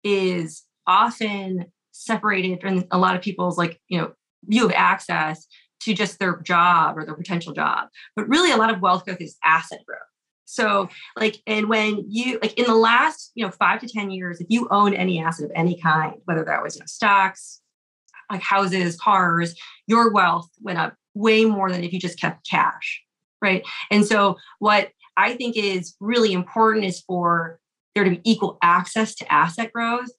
is 0.04 0.64
often 0.86 1.66
separated 1.92 2.62
from 2.62 2.86
a 2.92 2.98
lot 2.98 3.16
of 3.16 3.22
people's 3.22 3.58
like, 3.58 3.80
you 3.88 4.00
know, 4.00 4.14
view 4.46 4.66
of 4.66 4.72
access 4.74 5.46
to 5.90 5.96
just 5.96 6.20
their 6.20 6.38
job 6.38 6.98
or 6.98 7.06
their 7.06 7.16
potential 7.16 7.54
job. 7.54 7.90
But 8.16 8.28
really, 8.30 8.52
a 8.52 8.58
lot 8.58 8.74
of 8.74 8.82
wealth 8.82 9.06
growth 9.06 9.22
is 9.22 9.38
asset 9.44 9.80
growth. 9.86 10.00
So, 10.46 10.90
like, 11.16 11.42
and 11.46 11.70
when 11.70 12.06
you 12.08 12.40
like 12.42 12.58
in 12.58 12.66
the 12.66 12.76
last, 12.76 13.32
you 13.36 13.46
know, 13.46 13.52
five 13.52 13.82
to 13.82 13.88
10 13.88 14.10
years, 14.10 14.42
if 14.42 14.48
you 14.50 14.68
own 14.72 14.94
any 14.96 15.20
asset 15.20 15.46
of 15.46 15.52
any 15.56 15.80
kind, 15.80 16.16
whether 16.26 16.44
that 16.44 16.64
was, 16.64 16.76
you 16.76 16.80
know, 16.80 16.88
stocks, 16.88 17.62
like 18.32 18.42
houses, 18.42 18.98
cars, 18.98 19.56
your 19.86 20.12
wealth 20.12 20.50
went 20.62 20.80
up 20.80 20.96
way 21.14 21.46
more 21.46 21.72
than 21.72 21.84
if 21.84 21.94
you 21.94 22.00
just 22.00 22.20
kept 22.20 22.50
cash. 22.50 23.04
Right. 23.42 23.64
And 23.92 24.06
so, 24.06 24.38
what 24.58 24.90
I 25.18 25.36
think 25.36 25.56
is 25.56 25.96
really 26.00 26.34
important 26.34 26.86
is 26.86 27.02
for 27.02 27.60
there 27.94 28.04
to 28.04 28.12
be 28.12 28.22
equal 28.24 28.58
access 28.64 29.16
to 29.16 29.32
asset 29.32 29.72
growth 29.72 30.10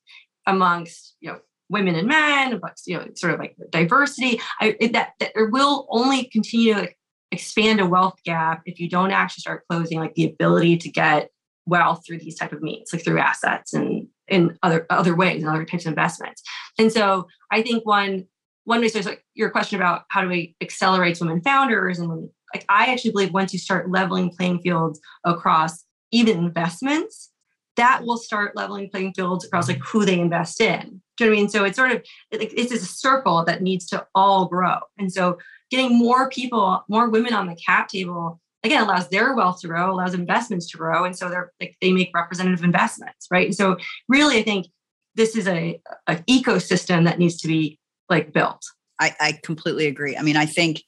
amongst, 0.47 1.17
you 1.21 1.31
know, 1.31 1.41
women 1.71 1.95
and 1.95 2.09
men, 2.09 2.59
but 2.61 2.79
you 2.87 2.99
know, 2.99 3.07
sort 3.15 3.33
of 3.33 3.41
like 3.41 3.57
diversity. 3.71 4.41
I, 4.61 4.77
that, 4.93 5.13
that 5.21 5.33
will 5.37 5.87
only 5.89 6.25
continue 6.25 6.75
to 6.75 6.89
expand 7.31 7.81
a 7.81 7.87
wealth 7.87 8.19
gap 8.25 8.63
if 8.67 8.81
you 8.81 8.89
don't 8.89 9.13
actually 9.13 9.41
start 9.41 9.65
closing 9.71 10.01
like 10.01 10.15
the 10.15 10.25
ability 10.25 10.77
to 10.79 10.91
get 10.91 11.31
wealth 11.67 12.03
through 12.07 12.19
these 12.19 12.37
type 12.37 12.53
of 12.53 12.61
means, 12.61 12.93
like 12.93 13.05
through 13.05 13.21
assets 13.21 13.73
and 13.73 14.09
in 14.29 14.59
other 14.63 14.87
other 14.91 15.15
ways 15.15 15.43
and 15.43 15.51
other 15.51 15.65
types 15.65 15.87
of 15.87 15.91
investments. 15.91 16.43
And 16.79 16.93
so 16.93 17.29
I 17.51 17.63
think 17.63 17.87
one 17.87 18.27
one 18.65 18.87
so 18.89 19.01
like 19.01 19.25
your 19.35 19.51
question 19.51 19.77
about 19.81 20.03
how 20.11 20.23
do 20.23 20.29
we 20.29 20.57
accelerate 20.61 21.19
women 21.21 21.41
founders 21.41 21.99
and 21.99 22.29
like 22.53 22.65
I 22.69 22.87
actually 22.87 23.13
believe 23.13 23.33
once 23.33 23.53
you 23.53 23.59
start 23.59 23.91
leveling 23.91 24.35
playing 24.37 24.61
fields 24.61 25.01
across 25.25 25.85
even 26.11 26.39
investments, 26.39 27.31
that 27.77 28.03
will 28.05 28.19
start 28.19 28.57
leveling 28.57 28.91
playing 28.91 29.15
fields 29.15 29.45
across 29.45 29.69
like 29.69 29.79
who 29.79 30.05
they 30.05 30.19
invest 30.19 30.61
in. 30.61 31.01
You 31.21 31.27
know 31.27 31.33
what 31.33 31.39
I 31.39 31.41
mean? 31.41 31.49
So 31.49 31.65
it's 31.65 31.77
sort 31.77 31.93
of 31.93 32.03
like 32.33 32.53
it's 32.57 32.73
a 32.73 32.79
circle 32.79 33.45
that 33.45 33.63
needs 33.63 33.87
to 33.89 34.07
all 34.15 34.47
grow. 34.47 34.79
And 34.99 35.13
so 35.13 35.39
getting 35.71 35.97
more 35.97 36.29
people, 36.31 36.85
more 36.89 37.09
women 37.09 37.35
on 37.35 37.47
the 37.47 37.55
cap 37.55 37.89
table 37.89 38.41
again 38.63 38.83
allows 38.83 39.09
their 39.09 39.35
wealth 39.35 39.61
to 39.61 39.69
grow, 39.69 39.93
allows 39.93 40.15
investments 40.15 40.71
to 40.71 40.79
grow. 40.79 41.05
And 41.05 41.17
so 41.17 41.29
they're 41.29 41.53
like 41.61 41.77
they 41.81 41.93
make 41.93 42.11
representative 42.15 42.65
investments, 42.65 43.27
right? 43.31 43.47
And 43.47 43.55
so 43.55 43.77
really 44.09 44.39
I 44.39 44.43
think 44.43 44.67
this 45.15 45.37
is 45.37 45.47
a 45.47 45.81
an 46.07 46.25
ecosystem 46.29 47.05
that 47.05 47.19
needs 47.19 47.37
to 47.39 47.49
be 47.49 47.79
like 48.09 48.33
built. 48.33 48.65
I, 48.99 49.15
I 49.19 49.39
completely 49.43 49.87
agree. 49.87 50.17
I 50.17 50.23
mean, 50.23 50.37
I 50.37 50.47
think 50.47 50.83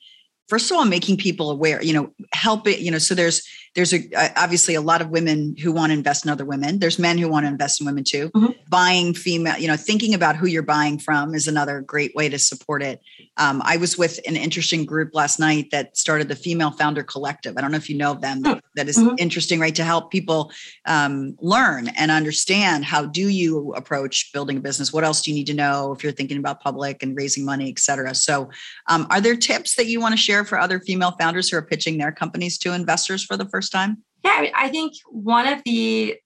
first 0.48 0.70
of 0.70 0.76
all 0.76 0.84
making 0.84 1.16
people 1.16 1.50
aware 1.50 1.82
you 1.82 1.94
know 1.94 2.12
help 2.32 2.66
it 2.66 2.80
you 2.80 2.90
know 2.90 2.98
so 2.98 3.14
there's 3.14 3.42
there's 3.74 3.94
a, 3.94 4.08
obviously 4.36 4.74
a 4.74 4.80
lot 4.80 5.00
of 5.00 5.08
women 5.08 5.56
who 5.62 5.72
want 5.72 5.90
to 5.90 5.94
invest 5.94 6.24
in 6.24 6.30
other 6.30 6.44
women 6.44 6.78
there's 6.78 6.98
men 6.98 7.16
who 7.18 7.28
want 7.28 7.44
to 7.44 7.48
invest 7.48 7.80
in 7.80 7.86
women 7.86 8.04
too 8.04 8.30
mm-hmm. 8.30 8.52
buying 8.68 9.14
female 9.14 9.56
you 9.58 9.66
know 9.66 9.76
thinking 9.76 10.14
about 10.14 10.36
who 10.36 10.46
you're 10.46 10.62
buying 10.62 10.98
from 10.98 11.34
is 11.34 11.48
another 11.48 11.80
great 11.80 12.14
way 12.14 12.28
to 12.28 12.38
support 12.38 12.82
it 12.82 13.00
um, 13.38 13.62
i 13.64 13.76
was 13.76 13.96
with 13.96 14.20
an 14.26 14.36
interesting 14.36 14.84
group 14.84 15.14
last 15.14 15.38
night 15.38 15.70
that 15.70 15.96
started 15.96 16.28
the 16.28 16.36
female 16.36 16.70
founder 16.70 17.02
collective 17.02 17.56
i 17.56 17.60
don't 17.60 17.70
know 17.70 17.76
if 17.76 17.88
you 17.88 17.96
know 17.96 18.12
of 18.12 18.20
them 18.20 18.42
mm-hmm. 18.42 18.58
that 18.74 18.88
is 18.88 18.98
mm-hmm. 18.98 19.14
interesting 19.18 19.58
right 19.58 19.74
to 19.74 19.84
help 19.84 20.10
people 20.10 20.50
um, 20.86 21.36
learn 21.40 21.88
and 21.96 22.10
understand 22.10 22.84
how 22.84 23.04
do 23.04 23.28
you 23.28 23.72
approach 23.74 24.32
building 24.32 24.58
a 24.58 24.60
business 24.60 24.92
what 24.92 25.04
else 25.04 25.22
do 25.22 25.30
you 25.30 25.36
need 25.36 25.46
to 25.46 25.54
know 25.54 25.92
if 25.92 26.02
you're 26.02 26.12
thinking 26.12 26.38
about 26.38 26.60
public 26.60 27.02
and 27.02 27.16
raising 27.16 27.44
money 27.44 27.70
et 27.70 27.78
cetera 27.78 28.14
so 28.14 28.50
um, 28.88 29.06
are 29.10 29.20
there 29.20 29.36
tips 29.36 29.76
that 29.76 29.86
you 29.86 30.00
want 30.00 30.12
to 30.12 30.18
share 30.18 30.44
for 30.44 30.58
other 30.58 30.78
female 30.80 31.12
founders 31.12 31.48
who 31.48 31.56
are 31.56 31.62
pitching 31.62 31.98
their 31.98 32.12
companies 32.12 32.58
to 32.58 32.72
investors 32.72 33.24
for 33.24 33.36
the 33.36 33.46
first 33.46 33.61
first 33.62 33.72
time? 33.72 34.02
Yeah, 34.24 34.46
I 34.56 34.68
think 34.68 34.94
one 35.10 35.46
of 35.46 35.62
the 35.64 36.16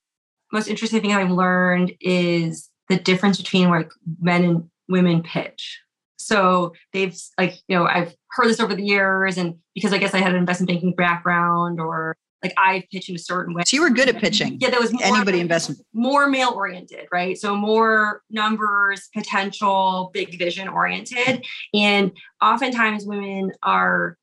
most 0.51 0.67
interesting 0.67 1.01
things 1.01 1.13
I've 1.13 1.31
learned 1.31 1.93
is 2.01 2.69
the 2.89 2.97
difference 2.97 3.37
between 3.37 3.69
like 3.69 3.91
men 4.19 4.43
and 4.43 4.69
women 4.89 5.21
pitch. 5.21 5.79
So 6.17 6.73
they've 6.93 7.15
like, 7.37 7.55
you 7.67 7.77
know, 7.77 7.85
I've 7.85 8.15
heard 8.31 8.47
this 8.47 8.59
over 8.59 8.73
the 8.73 8.83
years, 8.83 9.37
and 9.37 9.55
because 9.75 9.93
I 9.93 9.99
guess 9.99 10.13
I 10.13 10.19
had 10.19 10.31
an 10.31 10.39
investment 10.39 10.69
banking 10.69 10.95
background 10.95 11.79
or 11.79 12.15
like 12.43 12.53
I 12.57 12.83
pitch 12.91 13.09
in 13.09 13.15
a 13.15 13.19
certain 13.19 13.53
way. 13.53 13.63
So 13.65 13.75
you 13.75 13.81
were 13.81 13.89
good 13.89 14.09
at 14.09 14.17
pitching. 14.17 14.57
Yeah, 14.59 14.69
that 14.69 14.79
was 14.79 14.91
more, 14.93 15.03
anybody 15.03 15.39
investment 15.39 15.81
more 15.93 16.27
male 16.27 16.53
oriented, 16.55 17.07
right? 17.11 17.37
So 17.37 17.55
more 17.55 18.21
numbers, 18.29 19.09
potential, 19.13 20.11
big 20.13 20.37
vision 20.37 20.67
oriented, 20.67 21.45
and 21.73 22.11
oftentimes 22.41 23.05
women 23.05 23.51
are 23.61 24.17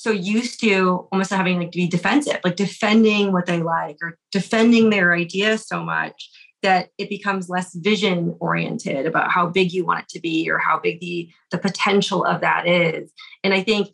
so 0.00 0.10
used 0.10 0.58
to 0.60 1.06
almost 1.12 1.30
having 1.30 1.58
like 1.58 1.72
to 1.72 1.76
be 1.76 1.86
defensive, 1.86 2.38
like 2.42 2.56
defending 2.56 3.32
what 3.32 3.44
they 3.44 3.60
like 3.60 3.98
or 4.00 4.16
defending 4.32 4.88
their 4.88 5.12
idea 5.12 5.58
so 5.58 5.84
much 5.84 6.30
that 6.62 6.88
it 6.96 7.10
becomes 7.10 7.50
less 7.50 7.74
vision 7.74 8.34
oriented 8.40 9.04
about 9.04 9.30
how 9.30 9.46
big 9.46 9.72
you 9.72 9.84
want 9.84 10.04
it 10.04 10.08
to 10.08 10.18
be 10.18 10.50
or 10.50 10.56
how 10.56 10.80
big 10.80 11.00
the 11.00 11.28
the 11.50 11.58
potential 11.58 12.24
of 12.24 12.40
that 12.40 12.66
is. 12.66 13.12
And 13.44 13.52
I 13.52 13.62
think 13.62 13.88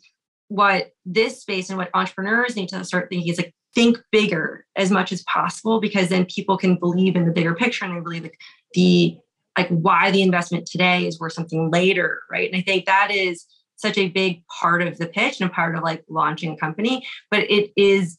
what 0.47 0.91
this 1.05 1.41
space 1.41 1.67
and 1.67 1.77
what 1.77 1.89
entrepreneurs 1.93 2.55
need 2.55 2.69
to 2.69 2.85
start 2.85 3.09
thinking 3.09 3.27
is 3.29 3.37
like 3.37 3.53
think 3.75 3.97
bigger 4.09 4.65
as 4.77 4.89
much 4.89 5.11
as 5.11 5.23
possible 5.23 5.81
because 5.81 6.07
then 6.07 6.23
people 6.23 6.57
can 6.57 6.77
believe 6.77 7.17
in 7.17 7.25
the 7.25 7.33
bigger 7.33 7.53
picture 7.53 7.83
and 7.83 7.97
they 7.97 7.99
believe 7.99 8.23
like 8.23 8.39
the 8.75 9.17
like 9.57 9.67
why 9.67 10.09
the 10.09 10.21
investment 10.21 10.65
today 10.65 11.05
is 11.05 11.19
worth 11.19 11.33
something 11.33 11.69
later 11.69 12.21
right 12.31 12.49
and 12.49 12.57
i 12.57 12.61
think 12.61 12.85
that 12.85 13.11
is 13.11 13.45
such 13.77 13.97
a 13.97 14.09
big 14.09 14.43
part 14.47 14.81
of 14.81 14.97
the 14.97 15.07
pitch 15.07 15.39
and 15.39 15.49
a 15.49 15.53
part 15.53 15.75
of 15.75 15.83
like 15.83 16.03
launching 16.09 16.51
a 16.51 16.57
company 16.57 17.05
but 17.31 17.49
it 17.49 17.71
is 17.75 18.17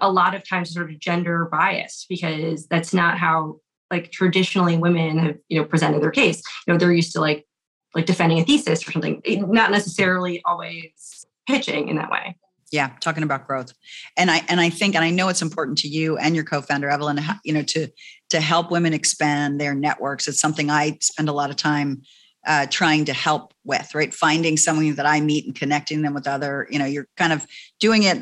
a 0.00 0.10
lot 0.10 0.34
of 0.34 0.48
times 0.48 0.72
sort 0.72 0.90
of 0.90 0.98
gender 0.98 1.46
biased 1.50 2.06
because 2.08 2.66
that's 2.66 2.94
not 2.94 3.18
how 3.18 3.60
like 3.90 4.10
traditionally 4.10 4.76
women 4.76 5.18
have 5.18 5.36
you 5.48 5.58
know 5.58 5.64
presented 5.64 6.02
their 6.02 6.10
case. 6.10 6.42
You 6.66 6.72
know 6.72 6.78
they're 6.78 6.92
used 6.92 7.12
to 7.12 7.20
like 7.20 7.46
like 7.94 8.06
defending 8.06 8.40
a 8.40 8.44
thesis 8.44 8.86
or 8.86 8.92
something 8.92 9.22
not 9.26 9.70
necessarily 9.70 10.42
always 10.44 11.26
pitching 11.46 11.88
in 11.88 11.96
that 11.96 12.10
way. 12.10 12.36
Yeah 12.72 12.90
talking 13.00 13.22
about 13.22 13.46
growth. 13.46 13.72
And 14.16 14.30
i 14.30 14.42
and 14.48 14.60
i 14.60 14.70
think 14.70 14.94
and 14.94 15.04
i 15.04 15.10
know 15.10 15.28
it's 15.28 15.42
important 15.42 15.78
to 15.78 15.88
you 15.88 16.16
and 16.18 16.34
your 16.34 16.44
co-founder 16.44 16.88
evelyn 16.88 17.20
you 17.44 17.52
know 17.52 17.62
to 17.62 17.88
to 18.30 18.40
help 18.40 18.70
women 18.70 18.94
expand 18.94 19.60
their 19.60 19.74
networks. 19.74 20.26
It's 20.26 20.40
something 20.40 20.70
i 20.70 20.98
spend 21.00 21.28
a 21.28 21.32
lot 21.32 21.50
of 21.50 21.56
time 21.56 22.02
uh, 22.46 22.66
trying 22.70 23.04
to 23.04 23.12
help 23.12 23.54
with 23.64 23.94
right 23.94 24.12
finding 24.14 24.56
someone 24.56 24.94
that 24.94 25.06
i 25.06 25.20
meet 25.20 25.46
and 25.46 25.54
connecting 25.54 26.02
them 26.02 26.14
with 26.14 26.26
other 26.26 26.66
you 26.70 26.78
know 26.78 26.84
you're 26.84 27.08
kind 27.16 27.32
of 27.32 27.46
doing 27.80 28.02
it 28.02 28.18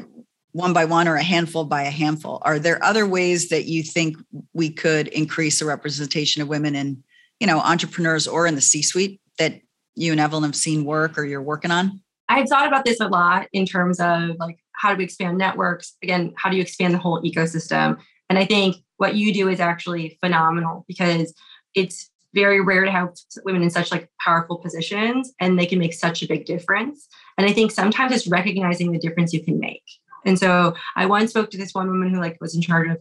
one 0.53 0.73
by 0.73 0.85
one 0.85 1.09
or 1.09 1.17
a 1.17 1.23
handful 1.23 1.65
by 1.65 1.83
a 1.83 1.91
handful 1.91 2.41
are 2.43 2.59
there 2.59 2.83
other 2.85 3.07
ways 3.07 3.49
that 3.49 3.65
you 3.65 3.83
think 3.83 4.17
we 4.53 4.71
could 4.71 5.09
increase 5.09 5.59
the 5.59 5.65
representation 5.65 6.43
of 6.43 6.49
women 6.49 6.75
in 6.75 7.03
you 7.41 7.47
know 7.47 7.59
entrepreneurs 7.59 8.29
or 8.29 8.47
in 8.47 8.55
the 8.55 8.61
c 8.61 8.83
suite 8.83 9.21
that 9.39 9.61
you 9.95 10.13
and 10.13 10.21
evelyn 10.21 10.45
have 10.45 10.57
seen 10.57 10.85
work 10.85 11.19
or 11.19 11.25
you're 11.25 11.43
working 11.43 11.71
on 11.71 12.01
I've 12.29 12.49
thought 12.49 12.67
about 12.67 12.87
this 12.87 12.99
a 12.99 13.09
lot 13.09 13.49
in 13.53 13.67
terms 13.67 14.01
of 14.01 14.37
like 14.39 14.59
how 14.73 14.91
do 14.91 14.99
we 14.99 15.05
expand 15.05 15.39
networks? 15.39 15.97
Again, 16.03 16.33
how 16.37 16.49
do 16.49 16.57
you 16.57 16.63
expand 16.63 16.95
the 16.95 16.99
whole 16.99 17.23
ecosystem? 17.23 17.99
And 18.29 18.39
I 18.39 18.45
think 18.47 18.77
what 18.97 19.15
you 19.15 19.35
do 19.35 19.49
is 19.49 19.61
actually 19.61 20.19
phenomenal 20.21 20.85
because 20.89 21.35
it's 21.75 22.11
very 22.35 22.61
rare 22.61 22.85
to 22.85 22.91
have 22.91 23.11
women 23.45 23.63
in 23.63 23.71
such 23.71 23.91
like 23.91 24.09
powerful 24.21 24.59
positions 24.59 25.33
and 25.41 25.59
they 25.59 25.67
can 25.67 25.79
make 25.79 25.93
such 25.93 26.23
a 26.23 26.27
big 26.27 26.45
difference. 26.47 27.09
And 27.37 27.47
I 27.47 27.53
think 27.53 27.71
sometimes 27.71 28.13
it's 28.13 28.27
recognizing 28.27 28.93
the 28.93 28.99
difference 28.99 29.33
you 29.33 29.45
can 29.45 29.59
make. 29.59 29.83
And 30.25 30.39
so 30.39 30.75
I 30.97 31.07
once 31.07 31.31
spoke 31.31 31.51
to 31.51 31.59
this 31.59 31.75
one 31.75 31.89
woman 31.89 32.15
who 32.15 32.21
like 32.21 32.39
was 32.41 32.55
in 32.55 32.63
charge 32.63 32.89
of 32.89 32.99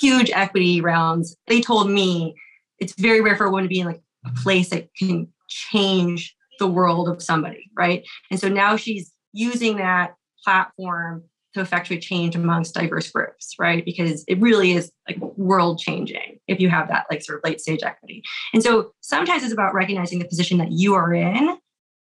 huge 0.00 0.30
equity 0.30 0.80
rounds. 0.80 1.36
They 1.46 1.60
told 1.60 1.90
me 1.90 2.34
it's 2.78 2.94
very 2.94 3.20
rare 3.20 3.36
for 3.36 3.46
a 3.46 3.50
woman 3.50 3.64
to 3.64 3.68
be 3.68 3.80
in 3.80 3.86
like 3.86 4.02
a 4.24 4.32
place 4.42 4.70
that 4.70 4.88
can 4.94 5.28
change 5.48 6.34
the 6.58 6.66
world 6.66 7.08
of 7.08 7.22
somebody, 7.22 7.70
right? 7.76 8.06
And 8.30 8.38
so 8.38 8.48
now 8.48 8.76
she's 8.76 9.12
using 9.32 9.76
that 9.76 10.14
platform 10.44 11.24
to 11.54 11.60
effectuate 11.60 12.00
change 12.00 12.34
amongst 12.34 12.74
diverse 12.74 13.10
groups, 13.10 13.54
right? 13.58 13.84
Because 13.84 14.24
it 14.26 14.40
really 14.40 14.72
is 14.72 14.90
like 15.08 15.18
world 15.18 15.78
changing 15.78 16.38
if 16.48 16.60
you 16.60 16.68
have 16.68 16.88
that 16.88 17.06
like 17.10 17.22
sort 17.22 17.38
of 17.38 17.44
late 17.44 17.60
stage 17.60 17.82
equity. 17.82 18.22
And 18.54 18.62
so 18.62 18.92
sometimes 19.00 19.42
it's 19.42 19.52
about 19.52 19.74
recognizing 19.74 20.18
the 20.18 20.28
position 20.28 20.58
that 20.58 20.72
you 20.72 20.94
are 20.94 21.12
in 21.12 21.58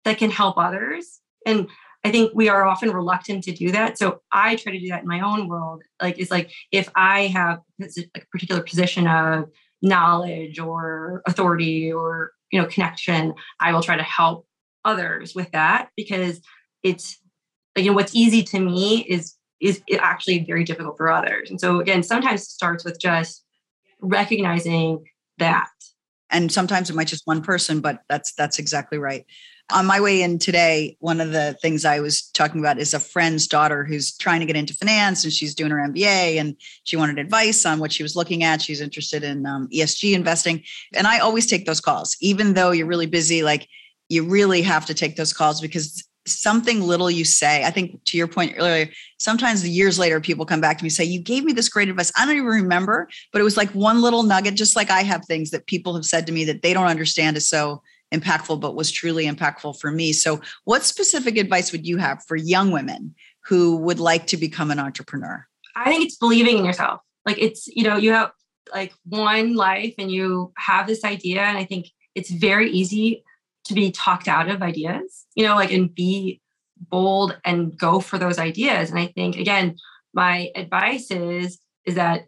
that 0.05 0.19
can 0.19 0.31
help 0.31 0.59
others. 0.59 1.21
And 1.47 1.69
I 2.05 2.11
think 2.11 2.33
we 2.35 2.49
are 2.49 2.67
often 2.67 2.91
reluctant 2.91 3.45
to 3.45 3.53
do 3.53 3.71
that. 3.71 3.97
So 3.97 4.21
I 4.33 4.57
try 4.57 4.73
to 4.73 4.81
do 4.81 4.89
that 4.89 5.03
in 5.03 5.09
my 5.09 5.21
own 5.21 5.49
world. 5.49 5.83
Like 6.01 6.19
it's 6.19 6.31
like 6.31 6.51
if 6.73 6.89
I 6.97 7.29
have 7.29 7.61
a 7.81 8.21
particular 8.33 8.63
position 8.63 9.07
of 9.07 9.49
knowledge 9.83 10.59
or 10.59 11.23
authority 11.27 11.93
or 11.93 12.33
you 12.53 12.61
know 12.61 12.67
connection 12.69 13.35
i 13.61 13.73
will 13.73 13.83
try 13.83 13.97
to 13.97 14.03
help 14.03 14.47
others 14.85 15.35
with 15.35 15.51
that 15.51 15.89
because 15.97 16.41
it's 16.83 17.19
like 17.77 17.85
you 17.85 17.91
know 17.91 17.97
what's 17.97 18.15
easy 18.15 18.43
to 18.43 18.61
me 18.61 19.01
is 19.09 19.37
is 19.61 19.81
actually 19.99 20.45
very 20.45 20.65
difficult 20.65 20.97
for 20.97 21.11
others 21.11 21.51
and 21.51 21.61
so 21.61 21.81
again 21.81 22.03
sometimes 22.03 22.43
it 22.43 22.47
starts 22.47 22.85
with 22.85 23.01
just 23.01 23.45
recognizing 24.01 25.05
that 25.39 25.69
and 26.31 26.51
sometimes 26.51 26.91
it 26.91 26.97
might 26.97 27.07
just 27.07 27.27
one 27.27 27.43
person 27.43 27.81
but 27.81 28.01
that's 28.09 28.33
that's 28.35 28.59
exactly 28.59 28.99
right 28.99 29.25
on 29.71 29.87
my 29.87 30.01
way 30.01 30.23
in 30.23 30.39
today, 30.39 30.97
one 31.01 31.21
of 31.21 31.33
the 31.33 31.57
things 31.63 31.85
I 31.85 32.01
was 32.01 32.23
talking 32.23 32.61
about 32.61 32.79
is 32.79 32.95
a 32.95 33.01
friend's 33.01 33.47
daughter 33.47 33.85
who's 33.85 34.17
trying 34.17 34.41
to 34.41 34.47
get 34.47 34.57
into 34.57 34.75
finance 34.75 35.25
and 35.25 35.33
she's 35.33 35.55
doing 35.55 35.71
her 35.71 35.79
MBA 35.79 36.39
and 36.39 36.57
she 36.85 36.97
wanted 36.97 37.19
advice 37.19 37.65
on 37.65 37.79
what 37.79 37.93
she 37.93 38.03
was 38.03 38.17
looking 38.17 38.43
at. 38.43 38.63
She's 38.63 38.81
interested 38.81 39.23
in 39.23 39.47
um, 39.47 39.69
ESG 39.69 40.15
investing. 40.15 40.63
And 40.95 41.07
I 41.07 41.19
always 41.19 41.47
take 41.47 41.67
those 41.67 41.81
calls, 41.81 42.17
even 42.21 42.55
though 42.55 42.71
you're 42.71 42.87
really 42.87 43.07
busy, 43.07 43.43
like 43.43 43.69
you 44.09 44.25
really 44.25 44.63
have 44.63 44.87
to 44.87 44.95
take 44.95 45.17
those 45.17 45.33
calls 45.33 45.61
because 45.61 46.07
something 46.27 46.81
little 46.81 47.11
you 47.11 47.25
say, 47.25 47.65
I 47.65 47.71
think 47.71 48.05
to 48.05 48.17
your 48.17 48.29
point 48.29 48.55
earlier, 48.57 48.89
sometimes 49.19 49.67
years 49.67 49.99
later, 49.99 50.21
people 50.21 50.47
come 50.47 50.61
back 50.61 50.79
to 50.79 50.85
me 50.85 50.89
and 50.89 50.93
say, 50.93 51.05
You 51.05 51.21
gave 51.21 51.45
me 51.45 51.53
this 51.53 51.69
great 51.69 51.89
advice. 51.89 52.13
I 52.17 52.25
don't 52.25 52.37
even 52.37 52.47
remember, 52.47 53.09
but 53.33 53.41
it 53.41 53.45
was 53.45 53.57
like 53.57 53.71
one 53.71 54.01
little 54.01 54.23
nugget, 54.23 54.55
just 54.55 54.77
like 54.77 54.91
I 54.91 55.03
have 55.03 55.25
things 55.25 55.51
that 55.51 55.67
people 55.67 55.95
have 55.95 56.05
said 56.05 56.27
to 56.27 56.33
me 56.33 56.45
that 56.45 56.63
they 56.63 56.73
don't 56.73 56.87
understand 56.87 57.37
is 57.37 57.49
so 57.49 57.83
impactful, 58.13 58.61
but 58.61 58.75
was 58.75 58.91
truly 58.91 59.27
impactful 59.27 59.81
for 59.81 59.91
me. 59.91 60.13
So, 60.13 60.41
what 60.65 60.85
specific 60.85 61.37
advice 61.37 61.73
would 61.73 61.87
you 61.87 61.97
have 61.99 62.25
for 62.25 62.37
young 62.37 62.71
women 62.71 63.15
who 63.47 63.77
would 63.79 63.99
like 63.99 64.27
to 64.29 64.37
become 64.37 64.71
an 64.71 64.79
entrepreneur? 64.79 65.47
I 65.75 65.91
think 65.91 66.05
it's 66.05 66.17
believing 66.17 66.59
in 66.59 66.65
yourself. 66.65 67.01
Like, 67.25 67.39
it's, 67.39 67.67
you 67.69 67.85
know, 67.85 67.97
you 67.97 68.13
have 68.13 68.33
like 68.73 68.93
one 69.05 69.55
life 69.55 69.95
and 69.99 70.11
you 70.11 70.53
have 70.57 70.87
this 70.87 71.05
idea. 71.05 71.43
And 71.43 71.59
I 71.59 71.65
think 71.65 71.89
it's 72.15 72.31
very 72.31 72.71
easy 72.71 73.25
to 73.65 73.75
be 73.75 73.91
talked 73.91 74.29
out 74.29 74.49
of 74.49 74.63
ideas, 74.63 75.27
you 75.35 75.45
know, 75.45 75.55
like, 75.55 75.73
and 75.73 75.95
be 75.95 76.41
bold 76.91 77.39
and 77.45 77.77
go 77.79 78.01
for 78.01 78.19
those 78.19 78.39
ideas. 78.39 78.91
And 78.91 78.99
I 78.99 79.07
think, 79.07 79.37
again, 79.37 79.77
my 80.15 80.51
advice 80.57 81.11
is, 81.11 81.59
is 81.87 81.95
that 81.95 82.25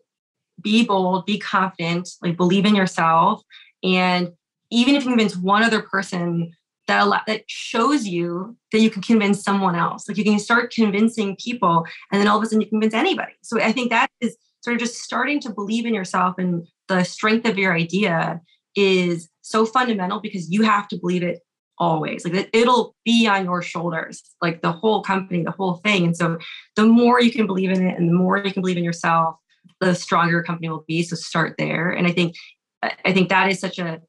be 0.61 0.85
bold, 0.85 1.27
be 1.27 1.39
confident, 1.39 2.09
like 2.23 2.37
believe 2.37 2.65
in 2.65 2.75
yourself 2.75 3.43
and 3.83 4.33
even 4.71 4.97
if 4.97 5.05
you 5.05 5.11
convince 5.11 5.37
one 5.37 5.63
other 5.63 5.83
person 5.83 6.53
that 6.87 7.23
that 7.27 7.45
shows 7.47 8.07
you 8.07 8.57
that 8.73 8.81
you 8.81 8.91
can 8.91 9.03
convince 9.03 9.43
someone 9.43 9.77
else. 9.77 10.09
Like 10.09 10.19
you 10.19 10.25
can 10.25 10.39
start 10.39 10.73
convincing 10.73 11.37
people, 11.37 11.87
and 12.11 12.21
then 12.21 12.29
all 12.29 12.37
of 12.37 12.43
a 12.43 12.47
sudden 12.47 12.61
you 12.61 12.69
convince 12.69 12.93
anybody. 12.93 13.33
So 13.43 13.61
I 13.61 13.73
think 13.73 13.91
that 13.91 14.11
is 14.21 14.37
sort 14.63 14.75
of 14.75 14.81
just 14.81 15.03
starting 15.03 15.41
to 15.41 15.51
believe 15.51 15.87
in 15.87 15.95
yourself 15.95 16.37
and 16.39 16.67
the 16.89 17.05
strength 17.05 17.47
of 17.47 17.59
your 17.59 17.75
idea 17.75 18.41
is 18.75 19.29
so 19.45 19.67
fundamental 19.67 20.21
because 20.21 20.51
you 20.51 20.63
have 20.63 20.89
to 20.89 20.97
believe 20.97 21.23
it 21.23 21.41
always. 21.79 22.25
Like 22.25 22.49
it'll 22.53 22.97
be 23.05 23.27
on 23.27 23.45
your 23.45 23.63
shoulders, 23.63 24.23
like 24.41 24.63
the 24.63 24.73
whole 24.73 25.03
company, 25.03 25.43
the 25.43 25.51
whole 25.51 25.75
thing. 25.85 26.05
And 26.07 26.17
so 26.17 26.39
the 26.77 26.87
more 26.87 27.21
you 27.21 27.31
can 27.31 27.47
believe 27.47 27.71
in 27.71 27.87
it, 27.87 27.99
and 27.99 28.09
the 28.09 28.15
more 28.15 28.39
you 28.39 28.53
can 28.53 28.63
believe 28.63 28.79
in 28.79 28.85
yourself, 28.85 29.37
the 29.81 29.95
stronger 29.95 30.33
your 30.33 30.43
company 30.43 30.69
will 30.69 30.85
be. 30.89 31.03
So 31.03 31.15
start 31.15 31.57
there. 31.59 31.91
And 31.91 32.07
I 32.07 32.13
think 32.13 32.37
I 32.83 33.13
think 33.13 33.29
that 33.29 33.51
is 33.51 33.61
such 33.61 33.79
a 33.79 34.01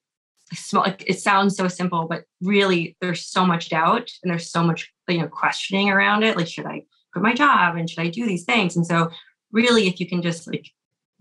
small 0.54 0.84
like 0.84 1.04
it 1.08 1.20
sounds 1.20 1.58
so 1.58 1.68
simple 1.68 2.06
but 2.08 2.24
really 2.40 2.96
there's 3.02 3.26
so 3.26 3.46
much 3.46 3.70
doubt 3.70 4.12
and 4.22 4.30
there's 4.30 4.52
so 4.52 4.62
much 4.62 4.94
you 5.08 5.18
know 5.18 5.28
questioning 5.28 5.90
around 5.90 6.22
it 6.22 6.38
like 6.38 6.48
should 6.48 6.68
i 6.68 6.84
quit 7.12 7.24
my 7.24 7.34
job 7.34 7.76
and 7.76 7.90
should 7.90 8.02
i 8.02 8.08
do 8.08 8.28
these 8.28 8.44
things 8.44 8.76
and 8.76 8.86
so 8.86 9.10
really 9.52 9.88
if 9.88 10.00
you 10.00 10.08
can 10.08 10.22
just 10.22 10.46
like 10.46 10.70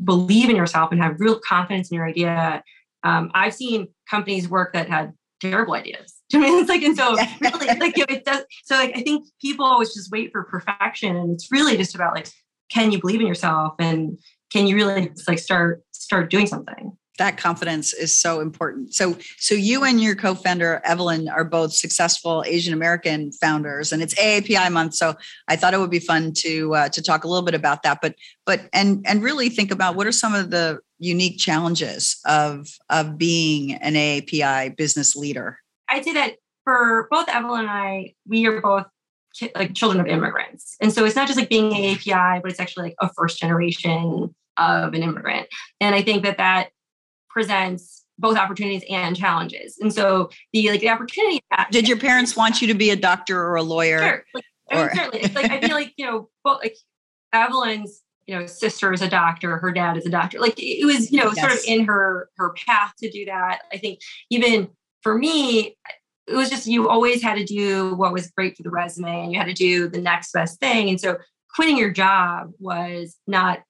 believe 0.04 0.50
in 0.50 0.56
yourself 0.56 0.92
and 0.92 1.00
have 1.00 1.18
real 1.18 1.38
confidence 1.38 1.90
in 1.90 1.94
your 1.94 2.06
idea 2.06 2.62
um, 3.04 3.30
i've 3.34 3.54
seen 3.54 3.88
companies 4.10 4.48
work 4.48 4.72
that 4.72 4.88
had 4.88 5.12
terrible 5.40 5.74
ideas 5.74 6.14
I 6.34 6.38
mean, 6.38 6.58
it's 6.58 6.68
like, 6.68 6.82
and 6.82 6.96
so 6.96 7.16
really, 7.40 7.66
like, 7.78 7.96
you 7.96 8.04
know, 8.08 8.16
it 8.16 8.24
does. 8.24 8.44
So, 8.64 8.76
like, 8.76 8.96
I 8.96 9.02
think 9.02 9.26
people 9.40 9.64
always 9.64 9.92
just 9.92 10.10
wait 10.10 10.32
for 10.32 10.42
perfection, 10.44 11.14
and 11.16 11.32
it's 11.32 11.52
really 11.52 11.76
just 11.76 11.94
about 11.94 12.14
like, 12.14 12.28
can 12.72 12.90
you 12.90 13.00
believe 13.00 13.20
in 13.20 13.26
yourself, 13.26 13.74
and 13.78 14.18
can 14.50 14.66
you 14.66 14.74
really 14.74 15.12
like 15.28 15.38
start 15.38 15.84
start 15.92 16.30
doing 16.30 16.46
something? 16.46 16.96
That 17.18 17.36
confidence 17.36 17.92
is 17.92 18.16
so 18.16 18.40
important. 18.40 18.94
So, 18.94 19.16
so 19.38 19.54
you 19.54 19.84
and 19.84 20.00
your 20.00 20.16
co-founder 20.16 20.80
Evelyn 20.84 21.28
are 21.28 21.44
both 21.44 21.72
successful 21.72 22.42
Asian 22.46 22.74
American 22.74 23.30
founders, 23.32 23.92
and 23.92 24.02
it's 24.02 24.14
AAPI 24.14 24.72
month. 24.72 24.94
So, 24.94 25.14
I 25.48 25.56
thought 25.56 25.74
it 25.74 25.80
would 25.80 25.90
be 25.90 26.00
fun 26.00 26.32
to 26.38 26.74
uh, 26.74 26.88
to 26.90 27.02
talk 27.02 27.24
a 27.24 27.28
little 27.28 27.44
bit 27.44 27.54
about 27.54 27.82
that. 27.84 27.98
But, 28.02 28.16
but 28.46 28.68
and 28.72 29.04
and 29.06 29.22
really 29.22 29.48
think 29.48 29.70
about 29.70 29.94
what 29.94 30.06
are 30.06 30.12
some 30.12 30.34
of 30.34 30.50
the 30.50 30.80
unique 30.98 31.38
challenges 31.38 32.20
of 32.24 32.68
of 32.90 33.16
being 33.16 33.74
an 33.74 33.94
AAPI 33.94 34.76
business 34.76 35.14
leader. 35.14 35.58
I'd 35.88 36.04
say 36.04 36.14
that 36.14 36.34
for 36.64 37.08
both 37.10 37.28
Evelyn 37.28 37.60
and 37.60 37.70
I, 37.70 38.14
we 38.26 38.46
are 38.46 38.60
both 38.60 38.86
like 39.54 39.74
children 39.74 40.00
of 40.00 40.06
immigrants, 40.06 40.76
and 40.80 40.92
so 40.92 41.04
it's 41.04 41.16
not 41.16 41.28
just 41.28 41.38
like 41.38 41.48
being 41.48 41.70
AAPI, 41.72 42.42
but 42.42 42.50
it's 42.50 42.60
actually 42.60 42.88
like 42.88 42.96
a 43.00 43.12
first 43.14 43.38
generation 43.38 44.34
of 44.56 44.94
an 44.94 45.02
immigrant. 45.02 45.48
And 45.80 45.94
I 45.94 46.02
think 46.02 46.22
that 46.22 46.38
that 46.38 46.68
presents 47.34 48.04
both 48.18 48.38
opportunities 48.38 48.84
and 48.88 49.16
challenges. 49.16 49.76
And 49.80 49.92
so 49.92 50.30
the 50.52 50.70
like 50.70 50.80
the 50.80 50.88
opportunity 50.88 51.40
that, 51.50 51.68
did 51.70 51.88
your 51.88 51.98
parents 51.98 52.36
want 52.36 52.62
you 52.62 52.68
to 52.68 52.74
be 52.74 52.90
a 52.90 52.96
doctor 52.96 53.38
or 53.42 53.56
a 53.56 53.62
lawyer? 53.62 53.98
Sure. 53.98 54.24
Like, 54.32 54.44
I 54.70 54.76
mean, 54.76 54.90
certainly. 54.94 55.20
It's 55.20 55.34
like 55.34 55.50
I 55.50 55.60
feel 55.60 55.70
like, 55.74 55.92
you 55.96 56.06
know, 56.06 56.30
both 56.44 56.60
like 56.60 56.76
Evelyn's, 57.32 58.02
you 58.26 58.38
know, 58.38 58.46
sister 58.46 58.92
is 58.92 59.02
a 59.02 59.08
doctor, 59.08 59.58
her 59.58 59.72
dad 59.72 59.96
is 59.96 60.06
a 60.06 60.10
doctor. 60.10 60.38
Like 60.38 60.54
it 60.56 60.86
was, 60.86 61.12
you 61.12 61.18
know, 61.18 61.32
yes. 61.34 61.40
sort 61.40 61.52
of 61.52 61.58
in 61.66 61.84
her 61.84 62.30
her 62.36 62.54
path 62.66 62.94
to 63.02 63.10
do 63.10 63.26
that. 63.26 63.62
I 63.72 63.78
think 63.78 63.98
even 64.30 64.70
for 65.02 65.18
me, 65.18 65.76
it 66.26 66.34
was 66.34 66.48
just 66.48 66.66
you 66.66 66.88
always 66.88 67.20
had 67.20 67.34
to 67.34 67.44
do 67.44 67.94
what 67.96 68.12
was 68.12 68.30
great 68.30 68.56
for 68.56 68.62
the 68.62 68.70
resume 68.70 69.24
and 69.24 69.32
you 69.32 69.38
had 69.38 69.48
to 69.48 69.52
do 69.52 69.88
the 69.88 70.00
next 70.00 70.32
best 70.32 70.58
thing. 70.60 70.88
And 70.88 71.00
so 71.00 71.18
quitting 71.54 71.76
your 71.76 71.90
job 71.90 72.52
was 72.58 73.16
not, 73.26 73.62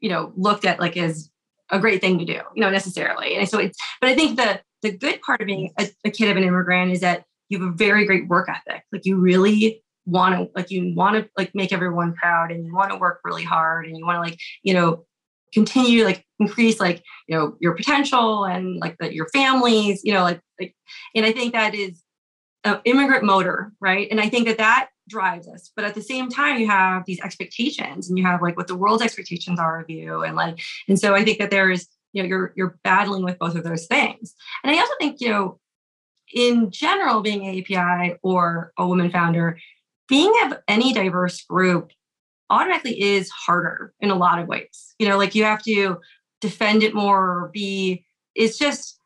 you 0.00 0.08
know, 0.08 0.32
looked 0.36 0.64
at 0.64 0.78
like 0.78 0.96
as 0.96 1.31
a 1.72 1.80
great 1.80 2.00
thing 2.00 2.18
to 2.18 2.24
do, 2.24 2.40
you 2.54 2.60
know, 2.60 2.70
necessarily. 2.70 3.34
And 3.34 3.48
so 3.48 3.58
it's, 3.58 3.78
but 4.00 4.10
I 4.10 4.14
think 4.14 4.36
the 4.36 4.60
the 4.82 4.96
good 4.96 5.20
part 5.22 5.40
of 5.40 5.46
being 5.46 5.72
a, 5.78 5.88
a 6.04 6.10
kid 6.10 6.28
of 6.28 6.36
an 6.36 6.44
immigrant 6.44 6.92
is 6.92 7.00
that 7.00 7.24
you 7.48 7.58
have 7.60 7.68
a 7.68 7.72
very 7.72 8.04
great 8.04 8.28
work 8.28 8.48
ethic. 8.48 8.82
Like 8.92 9.04
you 9.04 9.16
really 9.16 9.82
want 10.06 10.34
to, 10.34 10.50
like 10.56 10.70
you 10.70 10.92
want 10.94 11.16
to 11.16 11.30
like 11.38 11.54
make 11.54 11.72
everyone 11.72 12.14
proud 12.14 12.50
and 12.50 12.66
you 12.66 12.74
want 12.74 12.90
to 12.90 12.98
work 12.98 13.20
really 13.24 13.44
hard 13.44 13.86
and 13.86 13.96
you 13.96 14.04
want 14.04 14.16
to 14.16 14.20
like, 14.20 14.38
you 14.64 14.74
know, 14.74 15.04
continue 15.52 16.04
like 16.04 16.24
increase 16.38 16.80
like 16.80 17.02
you 17.28 17.36
know 17.36 17.56
your 17.60 17.74
potential 17.74 18.44
and 18.44 18.80
like 18.80 18.96
the, 18.98 19.14
your 19.14 19.28
families 19.28 20.00
you 20.02 20.12
know 20.12 20.22
like, 20.22 20.40
like 20.58 20.74
and 21.14 21.26
i 21.26 21.32
think 21.32 21.52
that 21.52 21.74
is 21.74 22.02
an 22.64 22.80
immigrant 22.84 23.24
motor 23.24 23.72
right 23.80 24.08
and 24.10 24.20
i 24.20 24.28
think 24.28 24.46
that 24.46 24.58
that 24.58 24.88
drives 25.12 25.46
us 25.46 25.70
but 25.76 25.84
at 25.84 25.94
the 25.94 26.02
same 26.02 26.28
time 26.28 26.58
you 26.58 26.66
have 26.66 27.04
these 27.06 27.20
expectations 27.20 28.08
and 28.08 28.18
you 28.18 28.24
have 28.24 28.42
like 28.42 28.56
what 28.56 28.66
the 28.66 28.74
world's 28.74 29.02
expectations 29.02 29.60
are 29.60 29.80
of 29.80 29.88
you 29.88 30.22
and 30.22 30.34
like 30.36 30.58
and 30.88 30.98
so 30.98 31.14
i 31.14 31.22
think 31.24 31.38
that 31.38 31.50
there 31.50 31.70
is 31.70 31.88
you 32.12 32.22
know 32.22 32.28
you're 32.28 32.52
you're 32.56 32.78
battling 32.82 33.24
with 33.24 33.38
both 33.38 33.54
of 33.54 33.64
those 33.64 33.86
things 33.86 34.34
and 34.64 34.74
i 34.74 34.78
also 34.78 34.92
think 35.00 35.20
you 35.20 35.28
know 35.28 35.58
in 36.34 36.70
general 36.70 37.20
being 37.20 37.46
an 37.46 37.60
api 37.60 38.16
or 38.22 38.72
a 38.76 38.86
woman 38.86 39.10
founder 39.10 39.56
being 40.08 40.32
of 40.44 40.58
any 40.68 40.92
diverse 40.92 41.42
group 41.44 41.92
automatically 42.52 43.00
is 43.00 43.30
harder 43.30 43.94
in 44.00 44.10
a 44.10 44.14
lot 44.14 44.38
of 44.38 44.46
ways. 44.46 44.94
You 44.98 45.08
know, 45.08 45.16
like 45.16 45.34
you 45.34 45.44
have 45.44 45.62
to 45.62 45.98
defend 46.40 46.82
it 46.82 46.94
more 46.94 47.18
or 47.18 47.50
be, 47.52 48.04
it's 48.34 48.58
just 48.58 49.00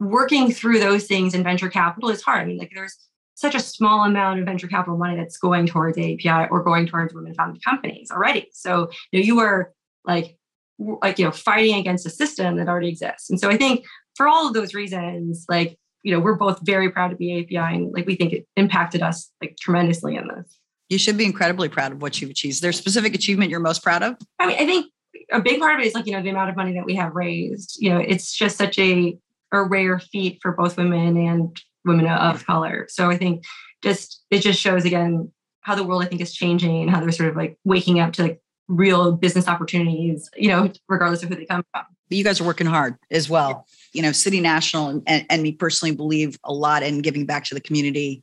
working 0.00 0.50
through 0.50 0.80
those 0.80 1.06
things 1.06 1.34
in 1.34 1.42
venture 1.42 1.68
capital 1.68 2.08
is 2.08 2.22
hard. 2.22 2.40
I 2.40 2.44
mean, 2.46 2.56
like 2.56 2.72
there's 2.74 2.96
such 3.38 3.54
a 3.54 3.60
small 3.60 4.04
amount 4.04 4.40
of 4.40 4.46
venture 4.46 4.66
capital 4.66 4.98
money 4.98 5.14
that's 5.14 5.36
going 5.38 5.64
towards 5.64 5.96
API 5.96 6.48
or 6.50 6.60
going 6.60 6.88
towards 6.88 7.14
women 7.14 7.32
founded 7.34 7.64
companies 7.64 8.10
already. 8.10 8.48
So 8.52 8.90
you, 9.12 9.20
know, 9.20 9.24
you 9.24 9.38
are 9.38 9.72
like, 10.04 10.36
like, 10.78 11.20
you 11.20 11.24
know, 11.24 11.30
fighting 11.30 11.76
against 11.76 12.04
a 12.04 12.10
system 12.10 12.56
that 12.56 12.68
already 12.68 12.88
exists. 12.88 13.30
And 13.30 13.38
so 13.38 13.48
I 13.48 13.56
think 13.56 13.84
for 14.16 14.26
all 14.26 14.48
of 14.48 14.54
those 14.54 14.74
reasons, 14.74 15.46
like, 15.48 15.78
you 16.02 16.12
know, 16.12 16.18
we're 16.18 16.34
both 16.34 16.58
very 16.64 16.90
proud 16.90 17.10
to 17.10 17.16
be 17.16 17.40
API 17.40 17.76
and 17.76 17.92
like 17.92 18.06
we 18.06 18.16
think 18.16 18.32
it 18.32 18.46
impacted 18.56 19.02
us 19.02 19.30
like 19.40 19.56
tremendously 19.60 20.16
in 20.16 20.26
this. 20.26 20.58
You 20.88 20.98
should 20.98 21.16
be 21.16 21.24
incredibly 21.24 21.68
proud 21.68 21.92
of 21.92 22.02
what 22.02 22.20
you've 22.20 22.30
achieved. 22.30 22.54
Is 22.54 22.60
there 22.60 22.70
a 22.70 22.74
specific 22.74 23.14
achievement 23.14 23.52
you're 23.52 23.60
most 23.60 23.84
proud 23.84 24.02
of? 24.02 24.16
I 24.40 24.48
mean, 24.48 24.56
I 24.58 24.66
think 24.66 24.86
a 25.30 25.40
big 25.40 25.60
part 25.60 25.74
of 25.74 25.80
it 25.80 25.86
is 25.86 25.94
like, 25.94 26.06
you 26.06 26.12
know, 26.12 26.22
the 26.22 26.30
amount 26.30 26.50
of 26.50 26.56
money 26.56 26.72
that 26.72 26.84
we 26.84 26.96
have 26.96 27.14
raised. 27.14 27.76
You 27.78 27.90
know, 27.90 27.98
it's 27.98 28.32
just 28.34 28.56
such 28.56 28.80
a, 28.80 29.16
a 29.52 29.62
rare 29.62 30.00
feat 30.00 30.40
for 30.42 30.52
both 30.52 30.76
women 30.76 31.16
and 31.16 31.56
women 31.84 32.06
of 32.06 32.46
color. 32.46 32.86
So 32.88 33.10
I 33.10 33.16
think 33.16 33.44
just 33.82 34.24
it 34.30 34.40
just 34.40 34.60
shows 34.60 34.84
again 34.84 35.32
how 35.60 35.74
the 35.74 35.84
world 35.84 36.02
I 36.02 36.06
think 36.06 36.20
is 36.20 36.34
changing 36.34 36.82
and 36.82 36.90
how 36.90 37.00
they're 37.00 37.12
sort 37.12 37.28
of 37.28 37.36
like 37.36 37.58
waking 37.64 38.00
up 38.00 38.12
to 38.14 38.22
like 38.22 38.40
real 38.68 39.12
business 39.12 39.48
opportunities, 39.48 40.30
you 40.36 40.48
know, 40.48 40.70
regardless 40.88 41.22
of 41.22 41.28
who 41.28 41.36
they 41.36 41.46
come 41.46 41.62
from. 41.72 41.84
But 42.08 42.16
You 42.16 42.24
guys 42.24 42.40
are 42.40 42.44
working 42.44 42.66
hard 42.66 42.96
as 43.10 43.28
well. 43.28 43.66
You 43.92 44.02
know, 44.02 44.12
City 44.12 44.40
National 44.40 45.02
and, 45.06 45.26
and 45.28 45.42
me 45.42 45.52
personally 45.52 45.94
believe 45.94 46.38
a 46.44 46.52
lot 46.52 46.82
in 46.82 47.00
giving 47.00 47.26
back 47.26 47.44
to 47.44 47.54
the 47.54 47.60
community 47.60 48.22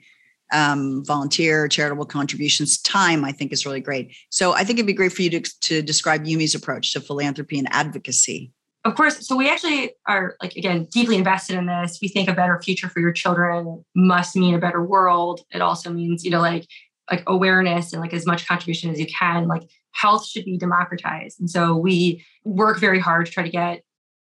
um, 0.53 1.03
volunteer, 1.05 1.67
charitable 1.67 2.05
contributions, 2.05 2.79
time, 2.81 3.25
I 3.25 3.31
think 3.31 3.51
is 3.51 3.65
really 3.65 3.79
great. 3.79 4.15
So 4.29 4.53
I 4.53 4.63
think 4.63 4.77
it'd 4.77 4.87
be 4.87 4.93
great 4.93 5.11
for 5.11 5.23
you 5.23 5.29
to, 5.31 5.41
to 5.61 5.81
describe 5.81 6.25
Yumi's 6.25 6.55
approach 6.55 6.93
to 6.93 7.01
philanthropy 7.01 7.57
and 7.57 7.67
advocacy. 7.71 8.51
Of 8.85 8.93
course. 8.93 9.27
So 9.27 9.35
we 9.35 9.49
actually 9.49 9.93
are 10.07 10.35
like, 10.41 10.55
again, 10.55 10.87
deeply 10.91 11.15
invested 11.15 11.57
in 11.57 11.65
this. 11.65 11.97
We 12.01 12.07
think 12.07 12.29
a 12.29 12.33
better 12.33 12.61
future 12.61 12.87
for 12.87 12.99
your 12.99 13.11
children 13.11 13.83
must 13.95 14.35
mean 14.35 14.53
a 14.53 14.59
better 14.59 14.83
world. 14.83 15.41
It 15.51 15.61
also 15.61 15.91
means, 15.91 16.23
you 16.23 16.29
know, 16.29 16.39
like, 16.39 16.67
like 17.11 17.23
awareness 17.25 17.93
and 17.93 18.01
like 18.01 18.13
as 18.13 18.27
much 18.27 18.47
contribution 18.47 18.91
as 18.91 18.99
you 18.99 19.07
can, 19.07 19.47
like 19.47 19.63
health 19.91 20.27
should 20.27 20.45
be 20.45 20.57
democratized. 20.57 21.39
And 21.39 21.49
so 21.49 21.75
we 21.75 22.23
work 22.43 22.79
very 22.79 22.99
hard 22.99 23.25
to 23.25 23.31
try 23.31 23.43
to 23.43 23.49
get 23.49 23.81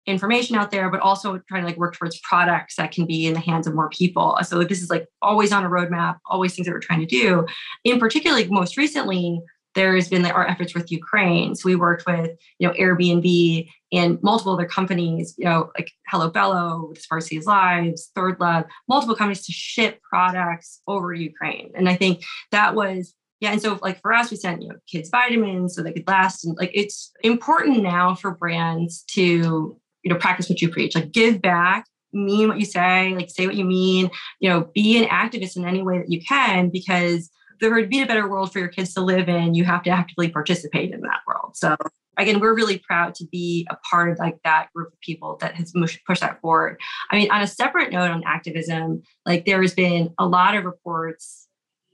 information 0.05 0.57
out 0.57 0.71
there, 0.71 0.89
but 0.89 0.99
also 0.99 1.39
trying 1.47 1.61
to 1.61 1.67
like 1.67 1.77
work 1.77 1.95
towards 1.95 2.19
products 2.21 2.75
that 2.75 2.91
can 2.91 3.05
be 3.05 3.27
in 3.27 3.33
the 3.33 3.39
hands 3.39 3.67
of 3.67 3.75
more 3.75 3.89
people. 3.89 4.35
Uh, 4.39 4.43
so 4.43 4.63
this 4.63 4.81
is 4.81 4.89
like 4.89 5.07
always 5.21 5.53
on 5.53 5.63
a 5.63 5.69
roadmap, 5.69 6.17
always 6.25 6.55
things 6.55 6.65
that 6.65 6.73
we're 6.73 6.79
trying 6.79 6.99
to 6.99 7.05
do. 7.05 7.45
In 7.85 7.99
particular, 7.99 8.41
most 8.49 8.75
recently, 8.75 9.39
there 9.75 9.95
has 9.95 10.09
been 10.09 10.23
like 10.23 10.33
our 10.33 10.47
efforts 10.47 10.73
with 10.73 10.91
Ukraine. 10.91 11.55
So 11.55 11.67
we 11.69 11.75
worked 11.75 12.05
with, 12.05 12.31
you 12.57 12.67
know, 12.67 12.73
Airbnb 12.73 13.69
and 13.91 14.21
multiple 14.21 14.53
other 14.53 14.65
companies, 14.65 15.35
you 15.37 15.45
know, 15.45 15.71
like 15.77 15.91
Hello 16.07 16.29
Bello, 16.29 16.93
Sparsi's 16.95 17.45
Lives, 17.45 18.11
Third 18.15 18.39
Love, 18.39 18.65
multiple 18.87 19.15
companies 19.15 19.45
to 19.45 19.51
ship 19.51 19.99
products 20.09 20.81
over 20.87 21.13
Ukraine. 21.13 21.71
And 21.75 21.87
I 21.87 21.95
think 21.95 22.23
that 22.51 22.75
was 22.75 23.13
yeah 23.39 23.53
and 23.53 23.61
so 23.61 23.79
like 23.81 24.01
for 24.01 24.11
us 24.11 24.29
we 24.29 24.35
sent 24.35 24.61
you 24.61 24.67
know 24.67 24.75
kids 24.85 25.09
vitamins 25.09 25.73
so 25.73 25.81
they 25.81 25.93
could 25.93 26.05
last 26.05 26.43
and 26.43 26.57
like 26.57 26.71
it's 26.73 27.09
important 27.23 27.81
now 27.81 28.13
for 28.13 28.31
brands 28.31 29.05
to 29.11 29.79
you 30.03 30.11
know, 30.11 30.19
practice 30.19 30.49
what 30.49 30.61
you 30.61 30.69
preach, 30.69 30.95
like 30.95 31.11
give 31.11 31.41
back, 31.41 31.85
mean 32.13 32.47
what 32.47 32.59
you 32.59 32.65
say, 32.65 33.13
like 33.15 33.29
say 33.29 33.45
what 33.45 33.55
you 33.55 33.65
mean, 33.65 34.09
you 34.39 34.49
know, 34.49 34.69
be 34.73 34.97
an 35.01 35.09
activist 35.09 35.57
in 35.57 35.65
any 35.65 35.81
way 35.81 35.97
that 35.97 36.09
you 36.09 36.21
can 36.21 36.69
because 36.69 37.29
there 37.59 37.73
would 37.73 37.89
be 37.89 38.01
a 38.01 38.05
better 38.05 38.27
world 38.27 38.51
for 38.51 38.59
your 38.59 38.67
kids 38.67 38.93
to 38.93 39.01
live 39.01 39.29
in, 39.29 39.53
you 39.53 39.65
have 39.65 39.83
to 39.83 39.89
actively 39.89 40.29
participate 40.29 40.93
in 40.93 41.01
that 41.01 41.19
world. 41.27 41.55
So 41.55 41.75
again, 42.17 42.39
we're 42.39 42.55
really 42.55 42.79
proud 42.79 43.15
to 43.15 43.25
be 43.31 43.67
a 43.69 43.77
part 43.89 44.11
of 44.11 44.19
like 44.19 44.37
that 44.43 44.67
group 44.75 44.91
of 44.93 44.99
people 45.01 45.37
that 45.41 45.55
has 45.55 45.73
pushed 46.05 46.21
that 46.21 46.41
forward. 46.41 46.79
I 47.09 47.17
mean, 47.17 47.31
on 47.31 47.41
a 47.41 47.47
separate 47.47 47.91
note 47.91 48.11
on 48.11 48.23
activism, 48.25 49.03
like 49.25 49.45
there 49.45 49.61
has 49.61 49.73
been 49.73 50.13
a 50.17 50.25
lot 50.25 50.55
of 50.55 50.65
reports 50.65 51.47